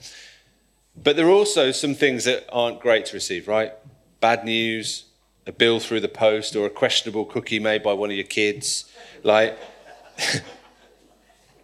But 0.95 1.15
there 1.15 1.25
are 1.25 1.31
also 1.31 1.71
some 1.71 1.95
things 1.95 2.25
that 2.25 2.45
aren't 2.51 2.81
great 2.81 3.07
to 3.07 3.15
receive, 3.15 3.47
right? 3.47 3.73
Bad 4.19 4.45
news, 4.45 5.05
a 5.45 5.51
bill 5.51 5.79
through 5.79 5.99
the 5.99 6.07
post, 6.07 6.55
or 6.55 6.65
a 6.65 6.69
questionable 6.69 7.25
cookie 7.25 7.59
made 7.59 7.83
by 7.83 7.93
one 7.93 8.09
of 8.09 8.15
your 8.15 8.25
kids. 8.25 8.91
Like, 9.23 9.57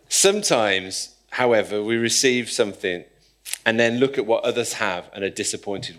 sometimes, 0.09 1.15
however, 1.31 1.83
we 1.83 1.95
receive 1.95 2.50
something 2.50 3.05
and 3.65 3.79
then 3.79 3.98
look 3.98 4.17
at 4.17 4.25
what 4.25 4.43
others 4.43 4.74
have 4.74 5.09
and 5.13 5.24
are 5.24 5.29
disappointed 5.29 5.98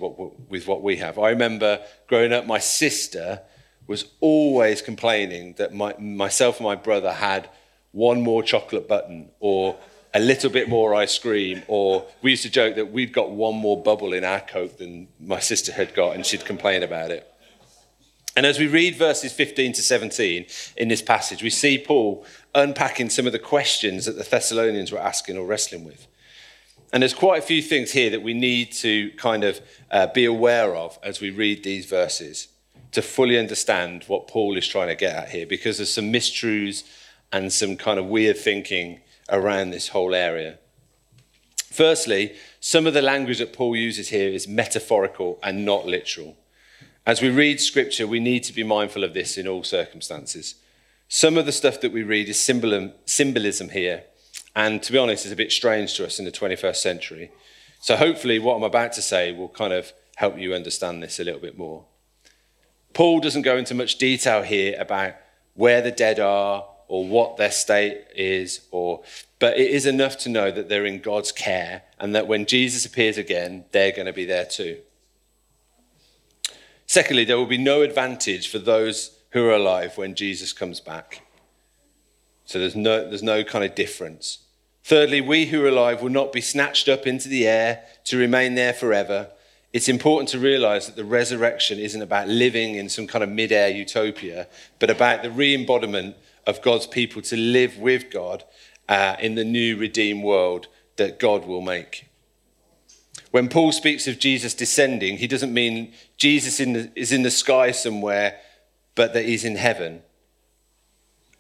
with 0.49 0.67
what 0.67 0.83
we 0.83 0.97
have. 0.97 1.19
I 1.19 1.31
remember 1.31 1.81
growing 2.07 2.33
up, 2.33 2.47
my 2.47 2.59
sister 2.59 3.41
was 3.87 4.05
always 4.21 4.83
complaining 4.83 5.55
that 5.55 5.75
my, 5.75 5.95
myself 5.99 6.59
and 6.59 6.65
my 6.65 6.77
brother 6.77 7.13
had 7.13 7.49
one 7.93 8.21
more 8.23 8.43
chocolate 8.43 8.87
button 8.87 9.31
or 9.41 9.77
a 10.15 10.21
little 10.21 10.51
bit 10.51 10.69
more 10.69 10.95
ice 10.95 11.19
cream, 11.19 11.63
or 11.69 12.07
we 12.23 12.31
used 12.31 12.43
to 12.43 12.51
joke 12.51 12.75
that 12.77 12.91
we'd 12.91 13.13
got 13.13 13.31
one 13.31 13.55
more 13.55 13.81
bubble 13.81 14.13
in 14.13 14.25
our 14.25 14.41
Coke 14.41 14.79
than 14.79 15.09
my 15.21 15.39
sister 15.39 15.73
had 15.73 15.95
got, 15.95 16.17
and 16.17 16.27
she'd 16.27 16.45
complain 16.45 16.83
about 16.83 17.11
it. 17.11 17.30
And 18.37 18.47
as 18.47 18.59
we 18.59 18.67
read 18.67 18.97
verses 18.97 19.33
15 19.33 19.73
to 19.75 19.83
17 19.83 20.47
in 20.77 20.89
this 20.89 21.03
passage, 21.03 21.43
we 21.43 21.51
see 21.51 21.79
Paul 21.79 22.25
unpacking 22.55 23.11
some 23.11 23.27
of 23.27 23.33
the 23.33 23.39
questions 23.39 24.07
that 24.07 24.17
the 24.17 24.23
Thessalonians 24.23 24.93
were 24.93 24.99
asking 24.99 25.37
or 25.37 25.47
wrestling 25.47 25.85
with. 25.85 26.07
And 26.93 27.03
there's 27.03 27.15
quite 27.15 27.39
a 27.39 27.47
few 27.47 27.63
things 27.63 27.93
here 27.93 28.11
that 28.11 28.23
we 28.23 28.35
need 28.35 28.73
to 28.73 29.11
kind 29.13 29.45
of 29.45 29.61
uh, 29.91 30.09
be 30.09 30.25
aware 30.25 30.75
of 30.75 30.99
as 31.03 31.21
we 31.21 31.31
read 31.31 31.63
these 31.63 31.87
verses 31.87 32.49
to 32.93 33.03
fully 33.03 33.39
understand 33.39 34.05
what 34.05 34.27
Paul 34.27 34.57
is 34.57 34.67
trying 34.67 34.89
to 34.89 34.97
get 34.97 35.15
at 35.15 35.29
here, 35.31 35.47
because 35.47 35.77
there's 35.77 35.95
some 35.95 36.13
mistruths 36.13 36.83
and 37.33 37.53
some 37.53 37.77
kind 37.77 37.99
of 37.99 38.07
weird 38.07 38.37
thinking 38.37 39.01
around 39.29 39.71
this 39.71 39.89
whole 39.89 40.15
area. 40.15 40.59
Firstly, 41.71 42.35
some 42.59 42.87
of 42.87 42.95
the 42.95 43.03
language 43.03 43.39
that 43.39 43.53
Paul 43.53 43.77
uses 43.77 44.09
here 44.09 44.29
is 44.29 44.49
metaphorical 44.49 45.39
and 45.43 45.65
not 45.65 45.87
literal. 45.87 46.37
As 47.07 47.23
we 47.23 47.31
read 47.31 47.61
scripture, 47.61 48.07
we 48.07 48.21
need 48.21 48.45
to 48.45 48.53
be 48.53 48.63
mindful 48.63 49.05
of 49.05 49.15
this 49.15 49.39
in 49.39 49.49
all 49.49 49.65
circumstances. 49.65 50.57
Some 51.09 51.39
of 51.39 51.47
the 51.47 51.53
stuff 51.53 51.81
that 51.81 51.93
we 51.93 52.03
read 52.03 52.29
is 52.29 52.39
symbolism, 52.39 52.93
symbolism 53.07 53.71
here, 53.71 54.05
and 54.55 54.83
to 54.83 54.93
be 54.93 54.99
honest, 54.99 55.25
is 55.25 55.33
a 55.33 55.37
bit 55.37 55.51
strange 55.51 55.95
to 55.95 56.05
us 56.05 56.19
in 56.19 56.25
the 56.25 56.33
21st 56.33 56.77
century. 56.77 57.31
So 57.81 57.97
hopefully, 57.97 58.39
what 58.39 58.57
I'm 58.57 58.63
about 58.63 58.93
to 58.93 59.03
say 59.03 59.33
will 59.33 59.49
kind 59.49 59.73
of 59.73 59.93
help 60.17 60.39
you 60.39 60.55
understand 60.55 61.03
this 61.03 61.19
a 61.19 61.25
little 61.25 61.41
bit 61.41 61.57
more. 61.57 61.87
Paul 62.93 63.21
doesn't 63.21 63.43
go 63.43 63.57
into 63.57 63.75
much 63.75 63.97
detail 63.97 64.43
here 64.43 64.77
about 64.79 65.15
where 65.55 65.81
the 65.81 65.91
dead 65.91 66.21
are 66.21 66.67
or 66.89 67.07
what 67.07 67.39
their 67.39 67.51
state 67.51 68.05
is, 68.15 68.61
or, 68.71 69.03
but 69.39 69.57
it 69.57 69.71
is 69.71 69.87
enough 69.87 70.19
to 70.19 70.29
know 70.29 70.51
that 70.51 70.69
they're 70.69 70.85
in 70.85 71.01
God's 71.01 71.33
care 71.33 71.83
and 71.99 72.15
that 72.15 72.27
when 72.27 72.45
Jesus 72.45 72.85
appears 72.85 73.17
again, 73.17 73.65
they're 73.73 73.93
going 73.93 74.07
to 74.07 74.13
be 74.13 74.27
there 74.27 74.45
too. 74.45 74.81
Secondly, 76.91 77.25
there 77.25 77.39
will 77.39 77.47
be 77.47 77.57
no 77.57 77.83
advantage 77.83 78.49
for 78.49 78.59
those 78.59 79.17
who 79.31 79.45
are 79.45 79.55
alive 79.55 79.97
when 79.97 80.17
Jesus 80.17 80.53
comes 80.53 80.81
back. 80.81 81.23
So 82.45 82.59
there's 82.59 82.75
no, 82.75 83.09
there's 83.09 83.23
no 83.23 83.45
kind 83.45 83.65
of 83.65 83.77
difference. 83.77 84.39
Thirdly, 84.83 85.21
we 85.21 85.47
who 85.47 85.65
are 85.65 85.69
alive 85.69 86.03
will 86.03 86.11
not 86.11 86.33
be 86.33 86.41
snatched 86.41 86.89
up 86.89 87.07
into 87.07 87.29
the 87.29 87.47
air 87.47 87.85
to 88.07 88.19
remain 88.19 88.57
there 88.57 88.73
forever. 88.73 89.29
It's 89.73 89.89
important 89.89 90.31
to 90.31 90.41
realize 90.41 90.87
that 90.87 90.97
the 90.97 91.05
resurrection 91.05 91.79
isn't 91.79 92.03
about 92.03 92.27
living 92.27 92.75
in 92.75 92.89
some 92.89 93.07
kind 93.07 93.23
of 93.23 93.31
mid 93.31 93.53
air 93.53 93.71
utopia, 93.71 94.49
but 94.81 94.91
about 94.91 95.23
the 95.23 95.31
re 95.31 95.55
embodiment 95.55 96.17
of 96.45 96.61
God's 96.61 96.89
people 96.89 97.23
to 97.23 97.37
live 97.37 97.79
with 97.79 98.11
God 98.11 98.43
uh, 98.89 99.15
in 99.21 99.37
the 99.37 99.45
new 99.45 99.77
redeemed 99.77 100.25
world 100.25 100.67
that 100.97 101.21
God 101.21 101.47
will 101.47 101.63
make. 101.63 102.10
When 103.31 103.49
Paul 103.49 103.73
speaks 103.73 104.09
of 104.09 104.19
Jesus 104.19 104.55
descending, 104.55 105.19
he 105.19 105.27
doesn't 105.27 105.55
mean 105.55 105.93
Jesus 106.17 106.59
in 106.59 106.73
the, 106.73 106.91
is 106.97 107.13
in 107.13 107.23
the 107.23 107.31
sky 107.31 107.71
somewhere, 107.71 108.39
but 108.95 109.15
that 109.15 109.25
he's 109.25 109.45
in 109.45 109.57
heaven. 109.57 110.03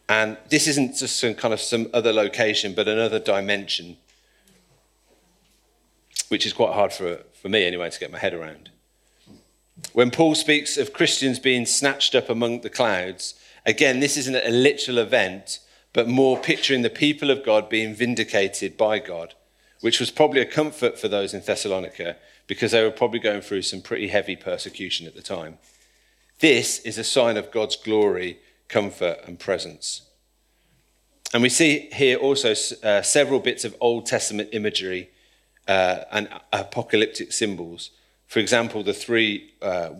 And 0.08 0.36
this 0.48 0.66
isn't 0.66 0.96
just 0.96 1.18
some 1.18 1.34
kind 1.34 1.52
of 1.54 1.60
some 1.60 1.88
other 1.92 2.12
location, 2.12 2.74
but 2.74 2.88
another 2.88 3.18
dimension, 3.18 3.96
which 6.28 6.46
is 6.46 6.52
quite 6.52 6.74
hard 6.74 6.92
for, 6.92 7.20
for 7.40 7.48
me 7.48 7.64
anyway 7.64 7.90
to 7.90 8.00
get 8.00 8.12
my 8.12 8.18
head 8.18 8.34
around. 8.34 8.70
When 9.92 10.10
Paul 10.10 10.34
speaks 10.34 10.76
of 10.76 10.92
Christians 10.92 11.38
being 11.38 11.66
snatched 11.66 12.14
up 12.14 12.28
among 12.28 12.60
the 12.60 12.70
clouds, 12.70 13.34
Again, 13.66 14.00
this 14.00 14.16
isn't 14.16 14.34
a 14.34 14.50
literal 14.50 14.98
event, 14.98 15.60
but 15.92 16.08
more 16.08 16.38
picturing 16.38 16.82
the 16.82 16.90
people 16.90 17.30
of 17.30 17.44
God 17.44 17.68
being 17.68 17.94
vindicated 17.94 18.76
by 18.76 18.98
God, 18.98 19.34
which 19.80 20.00
was 20.00 20.10
probably 20.10 20.40
a 20.40 20.46
comfort 20.46 20.98
for 20.98 21.08
those 21.08 21.34
in 21.34 21.40
Thessalonica 21.40 22.16
because 22.46 22.72
they 22.72 22.82
were 22.82 22.90
probably 22.90 23.18
going 23.18 23.40
through 23.40 23.62
some 23.62 23.80
pretty 23.80 24.08
heavy 24.08 24.36
persecution 24.36 25.06
at 25.06 25.14
the 25.14 25.22
time. 25.22 25.58
This 26.40 26.80
is 26.80 26.98
a 26.98 27.04
sign 27.04 27.36
of 27.36 27.50
God's 27.50 27.76
glory, 27.76 28.38
comfort, 28.68 29.18
and 29.26 29.38
presence. 29.38 30.02
And 31.32 31.42
we 31.42 31.48
see 31.48 31.88
here 31.92 32.16
also 32.16 32.54
uh, 32.82 33.02
several 33.02 33.40
bits 33.40 33.64
of 33.64 33.76
Old 33.80 34.06
Testament 34.06 34.48
imagery 34.52 35.10
uh, 35.68 36.04
and 36.10 36.28
apocalyptic 36.52 37.32
symbols. 37.32 37.90
For 38.26 38.40
example, 38.40 38.82
the 38.82 38.92
three, 38.92 39.54
uh, 39.62 39.90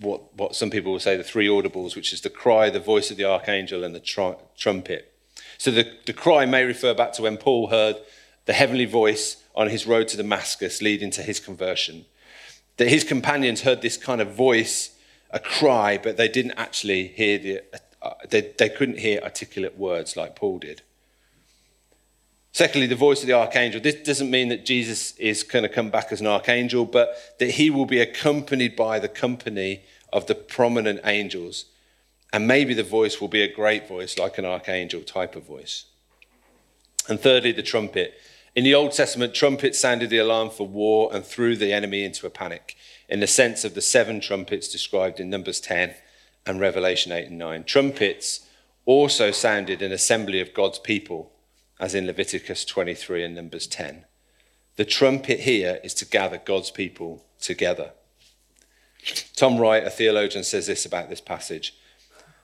what, 0.00 0.34
what 0.34 0.56
some 0.56 0.70
people 0.70 0.92
will 0.92 1.00
say, 1.00 1.16
the 1.16 1.22
three 1.22 1.46
audibles, 1.46 1.94
which 1.94 2.12
is 2.12 2.20
the 2.20 2.30
cry, 2.30 2.70
the 2.70 2.80
voice 2.80 3.10
of 3.10 3.16
the 3.16 3.24
archangel, 3.24 3.84
and 3.84 3.94
the 3.94 4.00
tr- 4.00 4.40
trumpet. 4.56 5.12
So 5.58 5.70
the, 5.70 5.92
the 6.06 6.12
cry 6.12 6.46
may 6.46 6.64
refer 6.64 6.94
back 6.94 7.12
to 7.14 7.22
when 7.22 7.36
Paul 7.36 7.68
heard 7.68 7.96
the 8.46 8.52
heavenly 8.52 8.84
voice 8.84 9.42
on 9.54 9.68
his 9.68 9.86
road 9.86 10.08
to 10.08 10.16
Damascus, 10.16 10.82
leading 10.82 11.10
to 11.12 11.22
his 11.22 11.40
conversion. 11.40 12.04
That 12.76 12.88
his 12.88 13.04
companions 13.04 13.62
heard 13.62 13.82
this 13.82 13.96
kind 13.96 14.20
of 14.20 14.34
voice, 14.34 14.96
a 15.30 15.38
cry, 15.38 15.98
but 15.98 16.16
they 16.16 16.28
didn't 16.28 16.52
actually 16.52 17.08
hear 17.08 17.38
the, 17.38 17.62
uh, 18.00 18.14
they, 18.28 18.52
they 18.58 18.68
couldn't 18.68 18.98
hear 18.98 19.20
articulate 19.22 19.76
words 19.76 20.16
like 20.16 20.34
Paul 20.34 20.58
did. 20.58 20.82
Secondly, 22.52 22.86
the 22.86 22.94
voice 22.94 23.22
of 23.22 23.26
the 23.26 23.32
archangel. 23.32 23.80
This 23.80 23.94
doesn't 23.94 24.30
mean 24.30 24.50
that 24.50 24.66
Jesus 24.66 25.16
is 25.16 25.42
going 25.42 25.62
to 25.62 25.70
come 25.70 25.88
back 25.88 26.12
as 26.12 26.20
an 26.20 26.26
archangel, 26.26 26.84
but 26.84 27.16
that 27.38 27.52
he 27.52 27.70
will 27.70 27.86
be 27.86 28.00
accompanied 28.00 28.76
by 28.76 28.98
the 28.98 29.08
company 29.08 29.82
of 30.12 30.26
the 30.26 30.34
prominent 30.34 31.00
angels. 31.04 31.66
And 32.30 32.46
maybe 32.46 32.74
the 32.74 32.82
voice 32.82 33.20
will 33.20 33.28
be 33.28 33.42
a 33.42 33.52
great 33.52 33.88
voice, 33.88 34.18
like 34.18 34.36
an 34.36 34.44
archangel 34.44 35.00
type 35.02 35.34
of 35.34 35.44
voice. 35.44 35.86
And 37.08 37.18
thirdly, 37.18 37.52
the 37.52 37.62
trumpet. 37.62 38.14
In 38.54 38.64
the 38.64 38.74
Old 38.74 38.92
Testament, 38.92 39.34
trumpets 39.34 39.80
sounded 39.80 40.10
the 40.10 40.18
alarm 40.18 40.50
for 40.50 40.66
war 40.66 41.08
and 41.12 41.24
threw 41.24 41.56
the 41.56 41.72
enemy 41.72 42.04
into 42.04 42.26
a 42.26 42.30
panic, 42.30 42.76
in 43.08 43.20
the 43.20 43.26
sense 43.26 43.64
of 43.64 43.74
the 43.74 43.80
seven 43.80 44.20
trumpets 44.20 44.68
described 44.68 45.18
in 45.18 45.30
Numbers 45.30 45.58
10 45.58 45.94
and 46.44 46.60
Revelation 46.60 47.12
8 47.12 47.28
and 47.28 47.38
9. 47.38 47.64
Trumpets 47.64 48.46
also 48.84 49.30
sounded 49.30 49.80
an 49.80 49.90
assembly 49.90 50.38
of 50.40 50.52
God's 50.52 50.78
people 50.78 51.32
as 51.80 51.94
in 51.94 52.06
Leviticus 52.06 52.66
23 52.66 53.24
and 53.24 53.34
Numbers 53.34 53.66
10. 53.66 54.04
The 54.76 54.84
trumpet 54.84 55.40
here 55.40 55.80
is 55.82 55.94
to 55.94 56.04
gather 56.04 56.38
God's 56.38 56.70
people 56.70 57.24
together. 57.40 57.92
Tom 59.34 59.58
Wright, 59.58 59.84
a 59.84 59.90
theologian, 59.90 60.44
says 60.44 60.66
this 60.66 60.84
about 60.84 61.08
this 61.08 61.20
passage. 61.20 61.74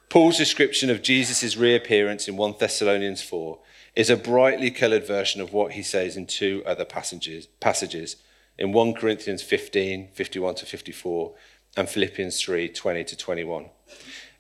Paul's 0.09 0.39
description 0.39 0.89
of 0.89 1.03
Jesus' 1.03 1.57
reappearance 1.57 2.29
in 2.29 2.37
1 2.37 2.55
Thessalonians 2.59 3.23
4 3.23 3.59
is 3.99 4.09
a 4.09 4.17
brightly 4.17 4.71
coloured 4.71 5.05
version 5.05 5.41
of 5.41 5.53
what 5.53 5.73
he 5.73 5.83
says 5.83 6.17
in 6.17 6.25
two 6.25 6.63
other 6.65 6.85
passages, 6.85 7.49
passages 7.59 8.15
in 8.57 8.71
1 8.71 8.95
Corinthians 8.95 9.43
15, 9.43 10.11
51 10.13 10.55
to 10.55 10.67
54, 10.67 11.35
and 11.77 11.89
Philippians 11.89 12.41
3, 12.41 12.69
20 12.69 13.03
to 13.03 13.17
21. 13.17 13.67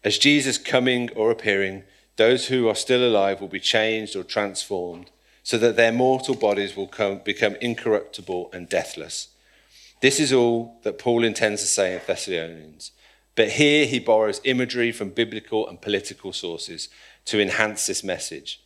As 0.04 0.16
Jesus 0.16 0.58
coming 0.58 1.10
or 1.16 1.32
appearing 1.32 1.82
those 2.14 2.46
who 2.46 2.68
are 2.68 2.74
still 2.76 3.04
alive 3.04 3.40
will 3.40 3.48
be 3.48 3.58
changed 3.58 4.14
or 4.14 4.22
transformed 4.22 5.10
so 5.42 5.58
that 5.58 5.74
their 5.74 5.90
mortal 5.90 6.36
bodies 6.36 6.76
will 6.76 6.86
come, 6.86 7.20
become 7.24 7.56
incorruptible 7.56 8.50
and 8.52 8.68
deathless. 8.68 9.30
This 10.00 10.20
is 10.20 10.32
all 10.32 10.78
that 10.84 11.00
Paul 11.00 11.24
intends 11.24 11.62
to 11.62 11.66
say 11.66 11.94
in 11.94 12.00
Thessalonians. 12.06 12.92
But 13.34 13.50
here 13.50 13.86
he 13.86 13.98
borrows 13.98 14.40
imagery 14.44 14.92
from 14.92 15.10
biblical 15.10 15.68
and 15.68 15.80
political 15.80 16.32
sources 16.32 16.88
to 17.24 17.42
enhance 17.42 17.88
this 17.88 18.04
message. 18.04 18.62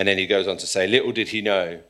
And 0.00 0.08
then 0.08 0.16
he 0.16 0.26
goes 0.26 0.48
on 0.48 0.56
to 0.56 0.66
say, 0.66 0.86
Little 0.86 1.12
did 1.12 1.28
he 1.28 1.42
know, 1.42 1.80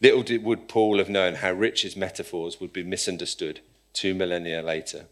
little 0.00 0.22
did, 0.22 0.42
would 0.42 0.68
Paul 0.68 0.96
have 0.96 1.10
known 1.10 1.34
how 1.34 1.52
rich 1.52 1.82
his 1.82 1.96
metaphors 1.96 2.58
would 2.58 2.72
be 2.72 2.82
misunderstood 2.82 3.60
two 3.92 4.14
millennia 4.14 4.62
later. 4.62 5.04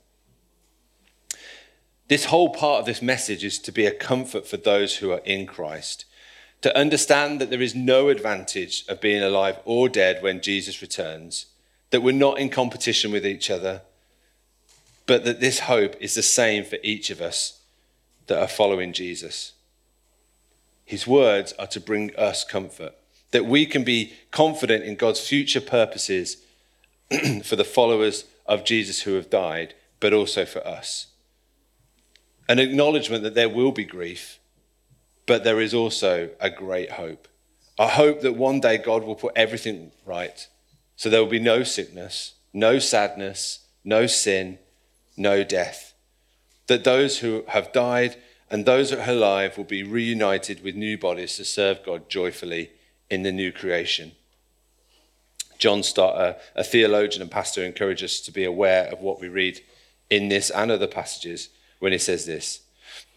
This 2.09 2.25
whole 2.25 2.49
part 2.49 2.81
of 2.81 2.87
this 2.87 3.03
message 3.03 3.45
is 3.45 3.59
to 3.59 3.73
be 3.73 3.85
a 3.85 3.91
comfort 3.91 4.47
for 4.47 4.57
those 4.57 4.97
who 4.97 5.11
are 5.11 5.21
in 5.27 5.47
Christ, 5.47 6.07
to 6.63 6.75
understand 6.75 7.43
that 7.43 7.51
there 7.51 7.61
is 7.61 7.75
no 7.75 8.09
advantage 8.09 8.87
of 8.89 9.03
being 9.03 9.23
alive 9.23 9.59
or 9.67 9.91
dead 9.91 10.23
when 10.23 10.41
Jesus 10.41 10.81
returns, 10.81 11.47
that 11.91 12.01
we're 12.01 12.13
not 12.13 12.39
in 12.39 12.49
competition 12.49 13.13
with 13.13 13.27
each 13.27 13.51
other, 13.51 13.83
but 15.05 15.27
that 15.27 15.41
this 15.41 15.61
hope 15.61 15.95
is 16.01 16.15
the 16.15 16.23
same 16.23 16.65
for 16.65 16.79
each 16.83 17.11
of 17.11 17.21
us 17.21 17.61
that 18.29 18.41
are 18.41 18.49
following 18.49 18.95
Jesus. 18.95 19.53
His 20.87 21.07
words 21.07 21.53
are 21.59 21.67
to 21.67 21.81
bring 21.81 22.17
us 22.17 22.45
comfort, 22.45 22.95
that 23.33 23.45
we 23.45 23.67
can 23.67 23.85
be 23.85 24.15
confident 24.31 24.85
in 24.85 24.97
God's 24.97 25.21
future 25.21 25.61
purposes 25.61 26.39
for 27.45 27.57
the 27.57 27.65
followers 27.65 28.25
of 28.47 28.65
Jesus 28.65 29.03
who 29.03 29.15
have 29.15 29.29
died, 29.29 29.75
but 30.01 30.15
also 30.15 30.47
for 30.47 30.67
us 30.67 31.09
an 32.49 32.59
acknowledgement 32.59 33.23
that 33.25 33.35
there 33.35 33.49
will 33.49 33.73
be 33.73 33.85
grief, 33.85 34.39
but 35.27 35.45
there 35.45 35.61
is 35.61 35.75
also 35.75 36.31
a 36.41 36.51
great 36.51 36.93
hope. 36.93 37.29
A 37.79 37.89
hope 37.89 38.21
that 38.21 38.37
one 38.37 38.61
day 38.61 38.79
God 38.79 39.05
will 39.05 39.17
put 39.17 39.33
everything 39.37 39.93
right. 40.05 40.47
So 40.95 41.11
there 41.11 41.21
will 41.21 41.31
be 41.31 41.41
no 41.41 41.63
sickness, 41.63 42.35
no 42.53 42.79
sadness, 42.79 43.67
no 43.85 44.07
sin, 44.07 44.59
no 45.17 45.45
death. 45.45 45.95
That 46.69 46.85
those 46.85 47.19
who 47.19 47.45
have 47.49 47.73
died 47.73 48.17
and 48.51 48.65
those 48.65 48.91
who 48.91 48.99
are 48.99 49.11
alive 49.11 49.57
will 49.57 49.65
be 49.65 49.83
reunited 49.83 50.63
with 50.63 50.75
new 50.75 50.97
bodies 50.97 51.37
to 51.37 51.45
serve 51.45 51.85
God 51.85 52.09
joyfully 52.09 52.71
in 53.11 53.23
the 53.23 53.33
new 53.33 53.53
creation. 53.53 54.13
John 55.59 55.83
Stott, 55.83 56.39
a 56.55 56.63
theologian 56.63 57.23
and 57.23 57.31
pastor, 57.31 57.65
encourages 57.65 58.13
us 58.13 58.21
to 58.21 58.33
be 58.33 58.45
aware 58.45 58.87
of 58.93 59.01
what 59.01 59.21
we 59.21 59.29
read 59.29 59.61
in 60.11 60.29
this 60.29 60.51
and 60.51 60.71
other 60.71 60.87
passages 60.87 61.49
when 61.79 61.93
he 61.93 61.99
says 61.99 62.27
this 62.27 62.61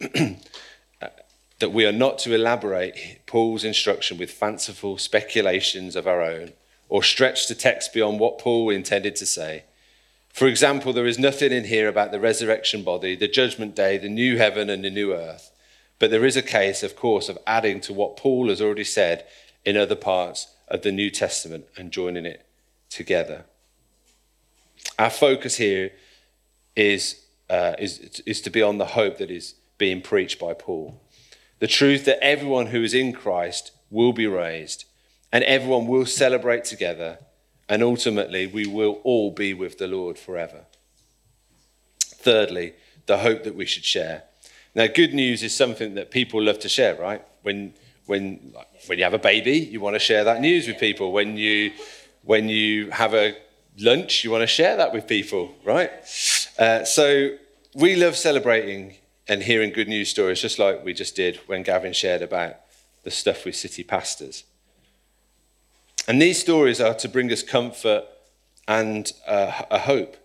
that 1.60 1.72
we 1.72 1.84
are 1.84 1.92
not 1.92 2.18
to 2.18 2.34
elaborate 2.34 3.20
Paul's 3.26 3.64
instruction 3.64 4.18
with 4.18 4.30
fanciful 4.30 4.98
speculations 4.98 5.94
of 5.94 6.06
our 6.06 6.22
own 6.22 6.52
or 6.88 7.02
stretch 7.02 7.46
the 7.46 7.54
text 7.54 7.92
beyond 7.92 8.18
what 8.18 8.38
Paul 8.38 8.70
intended 8.70 9.14
to 9.16 9.26
say. 9.26 9.64
For 10.32 10.46
example, 10.46 10.92
there 10.92 11.06
is 11.06 11.18
nothing 11.18 11.52
in 11.52 11.64
here 11.64 11.88
about 11.88 12.12
the 12.12 12.20
resurrection 12.20 12.82
body, 12.82 13.16
the 13.16 13.28
judgment 13.28 13.74
day, 13.74 13.98
the 13.98 14.08
new 14.08 14.38
heaven, 14.38 14.70
and 14.70 14.84
the 14.84 14.90
new 14.90 15.12
earth. 15.12 15.50
But 15.98 16.10
there 16.10 16.24
is 16.24 16.36
a 16.36 16.42
case, 16.42 16.82
of 16.82 16.96
course, 16.96 17.28
of 17.28 17.38
adding 17.46 17.80
to 17.82 17.92
what 17.92 18.16
Paul 18.16 18.48
has 18.48 18.62
already 18.62 18.84
said 18.84 19.26
in 19.64 19.76
other 19.76 19.96
parts 19.96 20.46
of 20.68 20.82
the 20.82 20.92
New 20.92 21.10
Testament 21.10 21.66
and 21.76 21.92
joining 21.92 22.24
it 22.24 22.46
together. 22.88 23.44
Our 24.98 25.10
focus 25.10 25.56
here 25.56 25.92
is 26.76 27.20
uh, 27.50 27.74
is, 27.78 28.22
is 28.24 28.40
to 28.42 28.50
be 28.50 28.62
on 28.62 28.78
the 28.78 28.86
hope 28.86 29.18
that 29.18 29.30
is 29.30 29.54
being 29.76 30.00
preached 30.00 30.38
by 30.38 30.54
Paul. 30.54 31.02
The 31.58 31.66
truth 31.66 32.04
that 32.04 32.22
everyone 32.22 32.66
who 32.66 32.82
is 32.84 32.94
in 32.94 33.12
Christ 33.12 33.72
will 33.90 34.12
be 34.12 34.26
raised, 34.26 34.84
and 35.32 35.42
everyone 35.44 35.88
will 35.88 36.06
celebrate 36.06 36.64
together, 36.64 37.18
and 37.70 37.84
ultimately 37.84 38.48
we 38.48 38.66
will 38.66 39.00
all 39.04 39.30
be 39.30 39.54
with 39.54 39.78
the 39.78 39.86
Lord 39.86 40.18
forever. 40.18 40.64
Thirdly, 42.00 42.74
the 43.06 43.18
hope 43.18 43.44
that 43.44 43.54
we 43.54 43.64
should 43.64 43.84
share. 43.84 44.24
Now, 44.74 44.88
good 44.88 45.14
news 45.14 45.42
is 45.44 45.54
something 45.54 45.94
that 45.94 46.10
people 46.10 46.42
love 46.42 46.58
to 46.60 46.68
share, 46.68 46.96
right? 46.96 47.22
When, 47.42 47.72
when, 48.06 48.54
when 48.86 48.98
you 48.98 49.04
have 49.04 49.14
a 49.14 49.18
baby, 49.18 49.58
you 49.58 49.80
want 49.80 49.94
to 49.94 50.00
share 50.00 50.24
that 50.24 50.40
news 50.40 50.66
with 50.66 50.78
people. 50.78 51.12
When 51.12 51.36
you, 51.36 51.72
when 52.22 52.48
you 52.48 52.90
have 52.90 53.14
a 53.14 53.36
lunch, 53.78 54.24
you 54.24 54.32
want 54.32 54.42
to 54.42 54.48
share 54.48 54.76
that 54.76 54.92
with 54.92 55.06
people, 55.06 55.54
right? 55.64 55.90
Uh, 56.58 56.84
so 56.84 57.36
we 57.74 57.94
love 57.94 58.16
celebrating 58.16 58.96
and 59.28 59.44
hearing 59.44 59.72
good 59.72 59.88
news 59.88 60.08
stories, 60.08 60.40
just 60.40 60.58
like 60.58 60.84
we 60.84 60.92
just 60.92 61.14
did 61.14 61.36
when 61.46 61.62
Gavin 61.62 61.92
shared 61.92 62.20
about 62.20 62.56
the 63.04 63.12
stuff 63.12 63.44
with 63.44 63.54
city 63.54 63.84
pastors. 63.84 64.42
And 66.10 66.20
these 66.20 66.40
stories 66.40 66.80
are 66.80 66.94
to 66.94 67.08
bring 67.08 67.30
us 67.30 67.44
comfort 67.44 68.02
and 68.66 69.12
uh, 69.28 69.62
a 69.70 69.78
hope. 69.78 70.16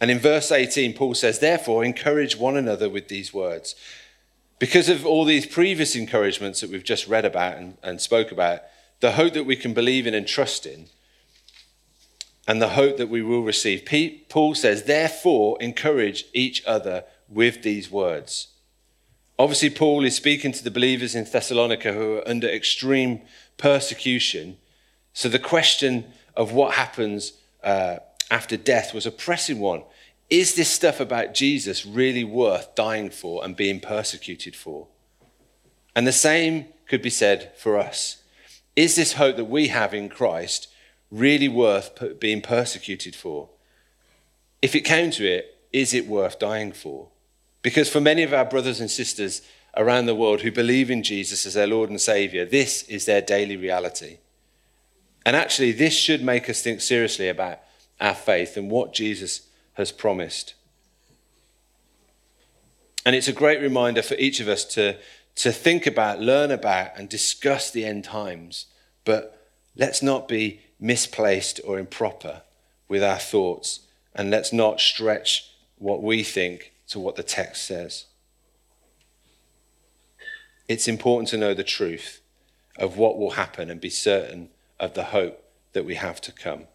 And 0.00 0.12
in 0.12 0.20
verse 0.20 0.52
18, 0.52 0.94
Paul 0.94 1.14
says, 1.14 1.40
Therefore, 1.40 1.84
encourage 1.84 2.36
one 2.36 2.56
another 2.56 2.88
with 2.88 3.08
these 3.08 3.34
words. 3.34 3.74
Because 4.60 4.88
of 4.88 5.04
all 5.04 5.24
these 5.24 5.44
previous 5.44 5.96
encouragements 5.96 6.60
that 6.60 6.70
we've 6.70 6.84
just 6.84 7.08
read 7.08 7.24
about 7.24 7.56
and, 7.56 7.78
and 7.82 8.00
spoke 8.00 8.30
about, 8.30 8.60
the 9.00 9.10
hope 9.10 9.32
that 9.32 9.42
we 9.42 9.56
can 9.56 9.74
believe 9.74 10.06
in 10.06 10.14
and 10.14 10.24
trust 10.24 10.66
in, 10.66 10.86
and 12.46 12.62
the 12.62 12.68
hope 12.68 12.96
that 12.96 13.08
we 13.08 13.22
will 13.22 13.42
receive. 13.42 13.84
Paul 14.28 14.54
says, 14.54 14.84
Therefore, 14.84 15.60
encourage 15.60 16.26
each 16.32 16.64
other 16.64 17.02
with 17.28 17.64
these 17.64 17.90
words. 17.90 18.52
Obviously, 19.36 19.70
Paul 19.70 20.04
is 20.04 20.14
speaking 20.14 20.52
to 20.52 20.62
the 20.62 20.70
believers 20.70 21.16
in 21.16 21.24
Thessalonica 21.24 21.92
who 21.92 22.18
are 22.18 22.28
under 22.28 22.46
extreme 22.46 23.22
persecution. 23.56 24.58
So 25.12 25.28
the 25.28 25.38
question 25.38 26.12
of 26.36 26.52
what 26.52 26.74
happens 26.74 27.34
uh, 27.62 27.96
after 28.30 28.56
death 28.56 28.94
was 28.94 29.06
a 29.06 29.10
pressing 29.10 29.60
one. 29.60 29.82
Is 30.30 30.54
this 30.54 30.70
stuff 30.70 31.00
about 31.00 31.34
Jesus 31.34 31.84
really 31.84 32.24
worth 32.24 32.74
dying 32.74 33.10
for 33.10 33.44
and 33.44 33.54
being 33.54 33.80
persecuted 33.80 34.56
for? 34.56 34.86
And 35.94 36.06
the 36.06 36.12
same 36.12 36.66
could 36.86 37.02
be 37.02 37.10
said 37.10 37.52
for 37.56 37.78
us. 37.78 38.22
Is 38.74 38.96
this 38.96 39.14
hope 39.14 39.36
that 39.36 39.44
we 39.44 39.68
have 39.68 39.92
in 39.92 40.08
Christ 40.08 40.68
really 41.10 41.48
worth 41.48 42.18
being 42.18 42.40
persecuted 42.40 43.14
for? 43.14 43.50
If 44.62 44.74
it 44.74 44.80
came 44.80 45.10
to 45.12 45.26
it, 45.26 45.58
is 45.72 45.92
it 45.92 46.06
worth 46.06 46.38
dying 46.38 46.72
for? 46.72 47.08
Because 47.60 47.88
for 47.88 48.00
many 48.00 48.22
of 48.22 48.32
our 48.32 48.44
brothers 48.44 48.80
and 48.80 48.90
sisters 48.90 49.42
around 49.76 50.06
the 50.06 50.14
world 50.14 50.40
who 50.40 50.52
believe 50.52 50.90
in 50.90 51.02
Jesus 51.02 51.44
as 51.46 51.54
their 51.54 51.66
Lord 51.66 51.90
and 51.90 52.00
Savior, 52.00 52.44
this 52.44 52.82
is 52.84 53.04
their 53.04 53.20
daily 53.20 53.56
reality. 53.56 54.18
And 55.24 55.36
actually, 55.36 55.72
this 55.72 55.94
should 55.94 56.22
make 56.22 56.48
us 56.48 56.62
think 56.62 56.80
seriously 56.80 57.28
about 57.28 57.60
our 58.00 58.14
faith 58.14 58.56
and 58.56 58.70
what 58.70 58.92
Jesus 58.92 59.48
has 59.74 59.92
promised. 59.92 60.54
And 63.04 63.16
it's 63.16 63.28
a 63.28 63.32
great 63.32 63.60
reminder 63.60 64.02
for 64.02 64.14
each 64.14 64.40
of 64.40 64.48
us 64.48 64.64
to, 64.74 64.96
to 65.36 65.52
think 65.52 65.86
about, 65.86 66.20
learn 66.20 66.50
about, 66.50 66.90
and 66.96 67.08
discuss 67.08 67.70
the 67.70 67.84
end 67.84 68.04
times. 68.04 68.66
But 69.04 69.48
let's 69.76 70.02
not 70.02 70.28
be 70.28 70.60
misplaced 70.78 71.60
or 71.64 71.78
improper 71.78 72.42
with 72.88 73.02
our 73.02 73.18
thoughts. 73.18 73.80
And 74.14 74.30
let's 74.30 74.52
not 74.52 74.80
stretch 74.80 75.50
what 75.78 76.02
we 76.02 76.22
think 76.22 76.72
to 76.88 77.00
what 77.00 77.16
the 77.16 77.22
text 77.22 77.64
says. 77.64 78.06
It's 80.68 80.88
important 80.88 81.28
to 81.28 81.36
know 81.36 81.54
the 81.54 81.64
truth 81.64 82.20
of 82.76 82.96
what 82.96 83.18
will 83.18 83.32
happen 83.32 83.70
and 83.70 83.80
be 83.80 83.90
certain 83.90 84.48
of 84.78 84.94
the 84.94 85.04
hope 85.04 85.42
that 85.72 85.84
we 85.84 85.94
have 85.94 86.20
to 86.22 86.32
come. 86.32 86.66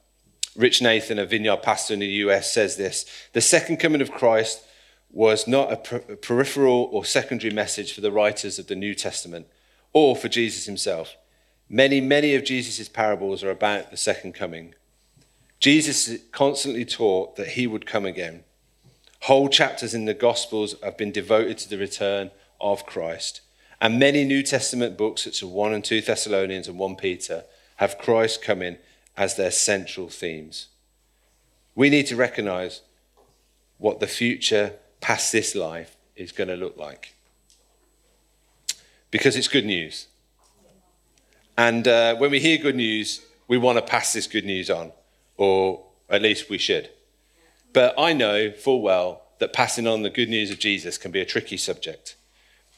Rich 0.56 0.82
Nathan, 0.82 1.20
a 1.20 1.26
vineyard 1.26 1.62
pastor 1.62 1.94
in 1.94 2.00
the 2.00 2.08
US, 2.08 2.52
says 2.52 2.78
this 2.78 3.06
The 3.34 3.42
second 3.42 3.78
coming 3.78 4.02
of 4.02 4.12
Christ 4.12 4.64
was 5.12 5.48
not 5.48 5.72
a, 5.72 5.78
per- 5.78 6.14
a 6.14 6.16
peripheral 6.16 6.90
or 6.92 7.06
secondary 7.06 7.54
message 7.54 7.94
for 7.94 8.02
the 8.02 8.12
writers 8.12 8.60
of 8.60 8.68
the 8.68 8.76
New 8.76 8.94
Testament 8.94 9.48
or 9.94 10.16
for 10.16 10.28
Jesus 10.28 10.66
himself. 10.66 11.16
Many, 11.70 12.02
many 12.02 12.34
of 12.36 12.44
Jesus' 12.44 12.90
parables 12.90 13.44
are 13.44 13.52
about 13.52 13.92
the 13.92 13.98
second 13.98 14.34
coming. 14.34 14.74
Jesus 15.60 16.18
constantly 16.32 16.86
taught 16.86 17.36
that 17.36 17.50
he 17.50 17.68
would 17.68 17.86
come 17.86 18.06
again. 18.06 18.44
Whole 19.22 19.50
chapters 19.50 19.94
in 19.94 20.06
the 20.06 20.14
Gospels 20.14 20.76
have 20.84 20.98
been 20.98 21.12
devoted 21.12 21.58
to 21.60 21.70
the 21.70 21.78
return 21.78 22.32
of 22.62 22.86
Christ. 22.86 23.42
And 23.82 24.00
many 24.00 24.24
New 24.24 24.44
Testament 24.44 24.98
books, 24.98 25.24
such 25.24 25.44
as 25.44 25.50
1 25.50 25.74
and 25.74 25.84
2 25.84 26.02
Thessalonians 26.02 26.68
and 26.68 26.80
1 26.80 26.96
Peter, 26.96 27.44
have 27.78 27.98
Christ 27.98 28.42
coming 28.42 28.78
as 29.16 29.36
their 29.36 29.52
central 29.52 30.10
themes. 30.10 30.68
We 31.74 31.90
need 31.90 32.08
to 32.08 32.16
recognize 32.16 32.82
what 33.78 34.00
the 34.00 34.08
future 34.08 34.74
past 35.02 35.32
this 35.32 35.56
life 35.56 35.96
is 36.16 36.32
going 36.32 36.50
to 36.50 36.56
look 36.56 36.78
like. 36.78 37.16
Because 39.12 39.36
it's 39.36 39.48
good 39.48 39.66
news. 39.66 40.08
And 41.58 41.88
uh, 41.88 42.16
when 42.16 42.32
we 42.32 42.40
hear 42.40 42.58
good 42.58 42.76
news, 42.76 43.22
we 43.48 43.58
want 43.58 43.78
to 43.78 43.82
pass 43.82 44.14
this 44.14 44.28
good 44.28 44.46
news 44.46 44.70
on, 44.70 44.92
or 45.38 45.84
at 46.10 46.22
least 46.22 46.50
we 46.50 46.58
should. 46.58 46.90
But 47.74 47.96
I 47.98 48.14
know 48.14 48.52
full 48.52 48.82
well 48.82 49.24
that 49.40 49.54
passing 49.54 49.88
on 49.88 50.02
the 50.02 50.10
good 50.10 50.30
news 50.30 50.52
of 50.52 50.60
Jesus 50.60 50.98
can 50.98 51.12
be 51.12 51.22
a 51.22 51.26
tricky 51.26 51.58
subject. 51.58 52.16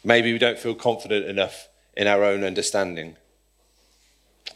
Maybe 0.03 0.31
we 0.31 0.39
don't 0.39 0.59
feel 0.59 0.75
confident 0.75 1.25
enough 1.25 1.67
in 1.95 2.07
our 2.07 2.23
own 2.23 2.43
understanding. 2.43 3.17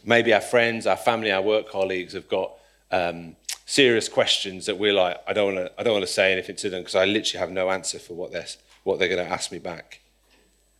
Maybe 0.04 0.32
our 0.34 0.40
friends, 0.40 0.86
our 0.86 0.96
family, 0.96 1.32
our 1.32 1.42
work 1.42 1.68
colleagues 1.68 2.12
have 2.12 2.28
got 2.28 2.52
um, 2.90 3.36
serious 3.66 4.08
questions 4.08 4.66
that 4.66 4.78
we're 4.78 4.92
like, 4.92 5.18
I 5.26 5.32
don't 5.32 5.54
want 5.54 5.66
to, 5.66 5.80
I 5.80 5.82
don't 5.82 5.94
want 5.94 6.06
to 6.06 6.12
say 6.12 6.32
anything 6.32 6.56
to 6.56 6.70
them 6.70 6.82
because 6.82 6.94
I 6.94 7.04
literally 7.06 7.40
have 7.40 7.50
no 7.50 7.70
answer 7.70 7.98
for 7.98 8.14
what 8.14 8.32
they're, 8.32 8.46
what 8.82 8.98
they're 8.98 9.08
going 9.08 9.24
to 9.24 9.32
ask 9.32 9.50
me 9.50 9.58
back. 9.58 10.00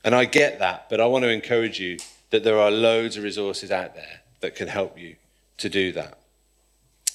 And 0.04 0.14
I 0.14 0.26
get 0.26 0.58
that, 0.58 0.90
but 0.90 1.00
I 1.00 1.06
want 1.06 1.24
to 1.24 1.30
encourage 1.30 1.80
you 1.80 1.98
that 2.30 2.44
there 2.44 2.58
are 2.58 2.70
loads 2.70 3.16
of 3.16 3.24
resources 3.24 3.70
out 3.70 3.94
there 3.94 4.20
that 4.40 4.54
can 4.54 4.68
help 4.68 4.98
you 4.98 5.16
to 5.58 5.68
do 5.68 5.92
that. 5.92 6.18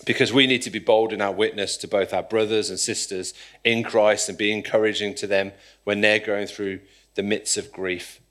Because 0.05 0.33
we 0.33 0.47
need 0.47 0.61
to 0.63 0.71
be 0.71 0.79
bold 0.79 1.13
in 1.13 1.21
our 1.21 1.31
witness 1.31 1.77
to 1.77 1.87
both 1.87 2.13
our 2.13 2.23
brothers 2.23 2.69
and 2.69 2.79
sisters 2.79 3.33
in 3.63 3.83
Christ 3.83 4.29
and 4.29 4.37
be 4.37 4.51
encouraging 4.51 5.13
to 5.15 5.27
them 5.27 5.51
when 5.83 6.01
they're 6.01 6.19
going 6.19 6.47
through 6.47 6.79
the 7.15 7.21
midst 7.21 7.57
of 7.57 7.71
grief 7.71 8.21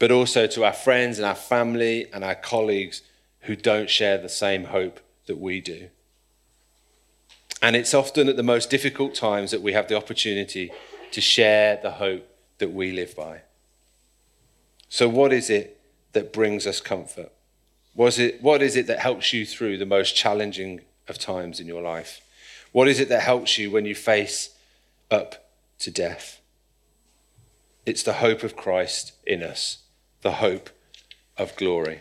but 0.00 0.10
also 0.10 0.46
to 0.46 0.64
our 0.64 0.72
friends 0.72 1.18
and 1.18 1.26
our 1.26 1.34
family 1.36 2.10
and 2.12 2.24
our 2.24 2.34
colleagues 2.34 3.02
who 3.42 3.54
don't 3.54 3.90
share 3.90 4.16
the 4.16 4.30
same 4.30 4.64
hope 4.64 4.98
that 5.26 5.38
we 5.38 5.60
do. 5.60 5.90
And 7.62 7.76
it's 7.76 7.92
often 7.92 8.26
at 8.26 8.36
the 8.36 8.42
most 8.42 8.70
difficult 8.70 9.14
times 9.14 9.50
that 9.50 9.60
we 9.60 9.74
have 9.74 9.88
the 9.88 9.96
opportunity 9.96 10.72
to 11.12 11.20
share 11.20 11.78
the 11.82 11.92
hope 11.92 12.26
that 12.58 12.72
we 12.72 12.92
live 12.92 13.14
by. 13.14 13.42
So, 14.88 15.06
what 15.06 15.34
is 15.34 15.50
it 15.50 15.78
that 16.12 16.32
brings 16.32 16.66
us 16.66 16.80
comfort? 16.80 17.30
What 17.92 18.08
is 18.08 18.18
it, 18.18 18.42
what 18.42 18.62
is 18.62 18.76
it 18.76 18.86
that 18.86 19.00
helps 19.00 19.34
you 19.34 19.44
through 19.44 19.76
the 19.76 19.86
most 19.86 20.16
challenging 20.16 20.80
of 21.08 21.18
times 21.18 21.60
in 21.60 21.66
your 21.66 21.82
life? 21.82 22.22
What 22.72 22.88
is 22.88 23.00
it 23.00 23.10
that 23.10 23.22
helps 23.22 23.58
you 23.58 23.70
when 23.70 23.84
you 23.84 23.94
face 23.94 24.54
up 25.10 25.50
to 25.80 25.90
death? 25.90 26.40
It's 27.84 28.02
the 28.02 28.14
hope 28.14 28.42
of 28.42 28.56
Christ 28.56 29.12
in 29.26 29.42
us 29.42 29.79
the 30.22 30.32
hope 30.32 30.70
of 31.36 31.56
glory. 31.56 32.00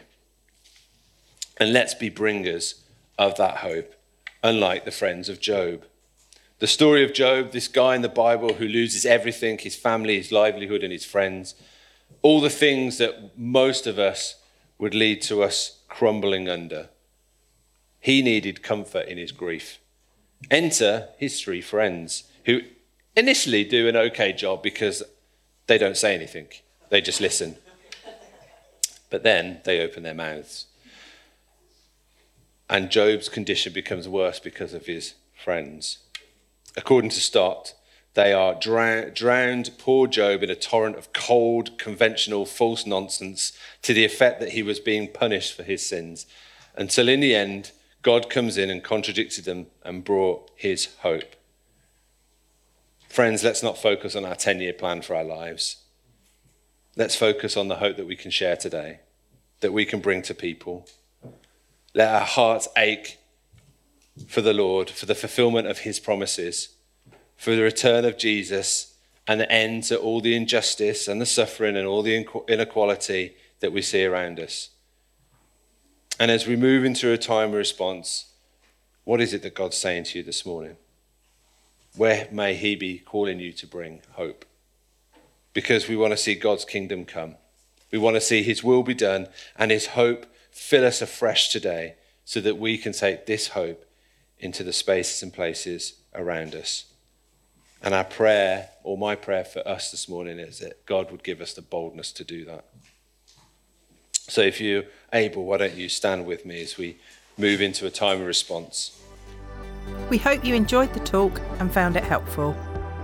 And 1.57 1.73
let's 1.73 1.93
be 1.93 2.09
bringers 2.09 2.83
of 3.17 3.35
that 3.37 3.57
hope, 3.57 3.93
unlike 4.43 4.85
the 4.85 4.91
friends 4.91 5.29
of 5.29 5.39
Job. 5.39 5.85
The 6.59 6.67
story 6.67 7.03
of 7.03 7.13
Job, 7.13 7.51
this 7.51 7.67
guy 7.67 7.95
in 7.95 8.01
the 8.01 8.09
Bible 8.09 8.55
who 8.55 8.67
loses 8.67 9.05
everything 9.05 9.57
his 9.57 9.75
family, 9.75 10.17
his 10.17 10.31
livelihood, 10.31 10.83
and 10.83 10.91
his 10.91 11.05
friends 11.05 11.55
all 12.21 12.41
the 12.41 12.49
things 12.49 12.97
that 12.97 13.37
most 13.37 13.87
of 13.87 13.97
us 13.97 14.35
would 14.77 14.95
lead 14.95 15.21
to 15.23 15.43
us 15.43 15.79
crumbling 15.87 16.49
under. 16.49 16.89
He 17.99 18.21
needed 18.21 18.63
comfort 18.63 19.07
in 19.07 19.17
his 19.17 19.31
grief. 19.31 19.79
Enter 20.49 21.09
his 21.17 21.41
three 21.41 21.61
friends, 21.61 22.23
who 22.45 22.61
initially 23.15 23.63
do 23.63 23.87
an 23.87 23.95
okay 23.97 24.31
job 24.31 24.63
because 24.63 25.03
they 25.67 25.77
don't 25.77 25.97
say 25.97 26.15
anything, 26.15 26.47
they 26.89 27.01
just 27.01 27.21
listen. 27.21 27.57
But 29.09 29.23
then 29.23 29.61
they 29.65 29.81
open 29.81 30.03
their 30.03 30.13
mouths. 30.13 30.65
And 32.69 32.91
Job's 32.91 33.29
condition 33.29 33.73
becomes 33.73 34.07
worse 34.07 34.39
because 34.39 34.73
of 34.73 34.85
his 34.85 35.15
friends. 35.35 35.99
According 36.77 37.09
to 37.11 37.19
Stott, 37.19 37.73
they 38.13 38.33
are 38.33 38.53
drowned 38.53 39.71
poor 39.77 40.07
Job 40.07 40.43
in 40.43 40.49
a 40.49 40.55
torrent 40.55 40.97
of 40.97 41.13
cold, 41.13 41.77
conventional, 41.77 42.45
false 42.45 42.85
nonsense 42.85 43.53
to 43.81 43.93
the 43.93 44.05
effect 44.05 44.39
that 44.39 44.51
he 44.51 44.61
was 44.61 44.79
being 44.79 45.07
punished 45.07 45.55
for 45.55 45.63
his 45.63 45.85
sins. 45.85 46.25
Until 46.75 47.09
in 47.09 47.19
the 47.19 47.35
end, 47.35 47.71
God 48.01 48.29
comes 48.29 48.57
in 48.57 48.69
and 48.69 48.83
contradicted 48.83 49.45
them 49.45 49.67
and 49.83 50.03
brought 50.03 50.51
his 50.55 50.89
hope. 50.99 51.35
Friends, 53.07 53.43
let's 53.43 53.63
not 53.63 53.77
focus 53.77 54.15
on 54.15 54.25
our 54.25 54.35
10 54.35 54.61
year 54.61 54.73
plan 54.73 55.01
for 55.01 55.15
our 55.15 55.23
lives. 55.23 55.77
Let's 56.99 57.15
focus 57.15 57.55
on 57.55 57.69
the 57.69 57.77
hope 57.77 57.95
that 57.95 58.05
we 58.05 58.15
can 58.17 58.29
share 58.29 58.57
today, 58.57 58.99
that 59.61 59.71
we 59.71 59.85
can 59.85 60.01
bring 60.01 60.21
to 60.21 60.35
people. 60.35 60.85
Let 61.95 62.13
our 62.13 62.25
hearts 62.25 62.67
ache 62.77 63.17
for 64.27 64.41
the 64.41 64.53
Lord, 64.53 64.89
for 64.89 65.05
the 65.05 65.15
fulfillment 65.15 65.67
of 65.67 65.79
his 65.79 65.97
promises, 65.97 66.75
for 67.37 67.55
the 67.55 67.61
return 67.61 68.03
of 68.03 68.17
Jesus 68.17 68.95
and 69.25 69.39
the 69.39 69.49
end 69.49 69.83
to 69.83 69.97
all 69.97 70.19
the 70.19 70.35
injustice 70.35 71.07
and 71.07 71.21
the 71.21 71.25
suffering 71.25 71.77
and 71.77 71.87
all 71.87 72.03
the 72.03 72.27
inequality 72.49 73.33
that 73.61 73.71
we 73.71 73.81
see 73.81 74.03
around 74.03 74.37
us. 74.37 74.69
And 76.19 76.29
as 76.29 76.45
we 76.45 76.57
move 76.57 76.83
into 76.83 77.13
a 77.13 77.17
time 77.17 77.49
of 77.49 77.55
response, 77.55 78.33
what 79.05 79.21
is 79.21 79.33
it 79.33 79.41
that 79.43 79.55
God's 79.55 79.77
saying 79.77 80.03
to 80.05 80.17
you 80.17 80.23
this 80.23 80.45
morning? 80.45 80.75
Where 81.95 82.27
may 82.29 82.55
He 82.55 82.75
be 82.75 82.97
calling 82.97 83.39
you 83.39 83.53
to 83.53 83.65
bring 83.65 84.01
hope? 84.11 84.43
Because 85.59 85.89
we 85.89 85.97
want 85.97 86.11
to 86.11 86.17
see 86.17 86.35
God's 86.35 86.63
kingdom 86.63 87.03
come. 87.03 87.35
We 87.91 87.97
want 87.97 88.15
to 88.15 88.21
see 88.21 88.43
His 88.43 88.63
will 88.63 88.81
be 88.81 88.93
done 88.93 89.27
and 89.57 89.71
His 89.71 89.87
hope 89.87 90.25
fill 90.51 90.85
us 90.85 91.01
afresh 91.01 91.49
today 91.49 91.95
so 92.23 92.39
that 92.39 92.57
we 92.57 92.77
can 92.77 92.93
take 92.93 93.25
this 93.25 93.49
hope 93.49 93.83
into 94.37 94.63
the 94.63 94.71
spaces 94.71 95.21
and 95.21 95.33
places 95.33 95.95
around 96.15 96.55
us. 96.55 96.85
And 97.83 97.93
our 97.93 98.05
prayer, 98.05 98.69
or 98.83 98.97
my 98.97 99.15
prayer 99.15 99.43
for 99.43 99.67
us 99.67 99.91
this 99.91 100.07
morning, 100.07 100.39
is 100.39 100.59
that 100.59 100.85
God 100.85 101.11
would 101.11 101.23
give 101.23 101.41
us 101.41 101.53
the 101.53 101.61
boldness 101.61 102.13
to 102.13 102.23
do 102.23 102.45
that. 102.45 102.63
So 104.13 104.39
if 104.39 104.61
you're 104.61 104.85
able, 105.11 105.43
why 105.43 105.57
don't 105.57 105.75
you 105.75 105.89
stand 105.89 106.25
with 106.25 106.45
me 106.45 106.61
as 106.61 106.77
we 106.77 106.99
move 107.37 107.59
into 107.59 107.85
a 107.85 107.91
time 107.91 108.21
of 108.21 108.27
response? 108.27 108.97
We 110.09 110.19
hope 110.19 110.45
you 110.45 110.55
enjoyed 110.55 110.93
the 110.93 111.01
talk 111.01 111.41
and 111.59 111.69
found 111.69 111.97
it 111.97 112.05
helpful. 112.05 112.55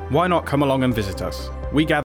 Why 0.07 0.27
not 0.27 0.45
come 0.45 0.63
along 0.63 0.83
and 0.83 0.93
visit 0.93 1.21
us? 1.21 1.49
We 1.73 1.83
gather 1.83 2.03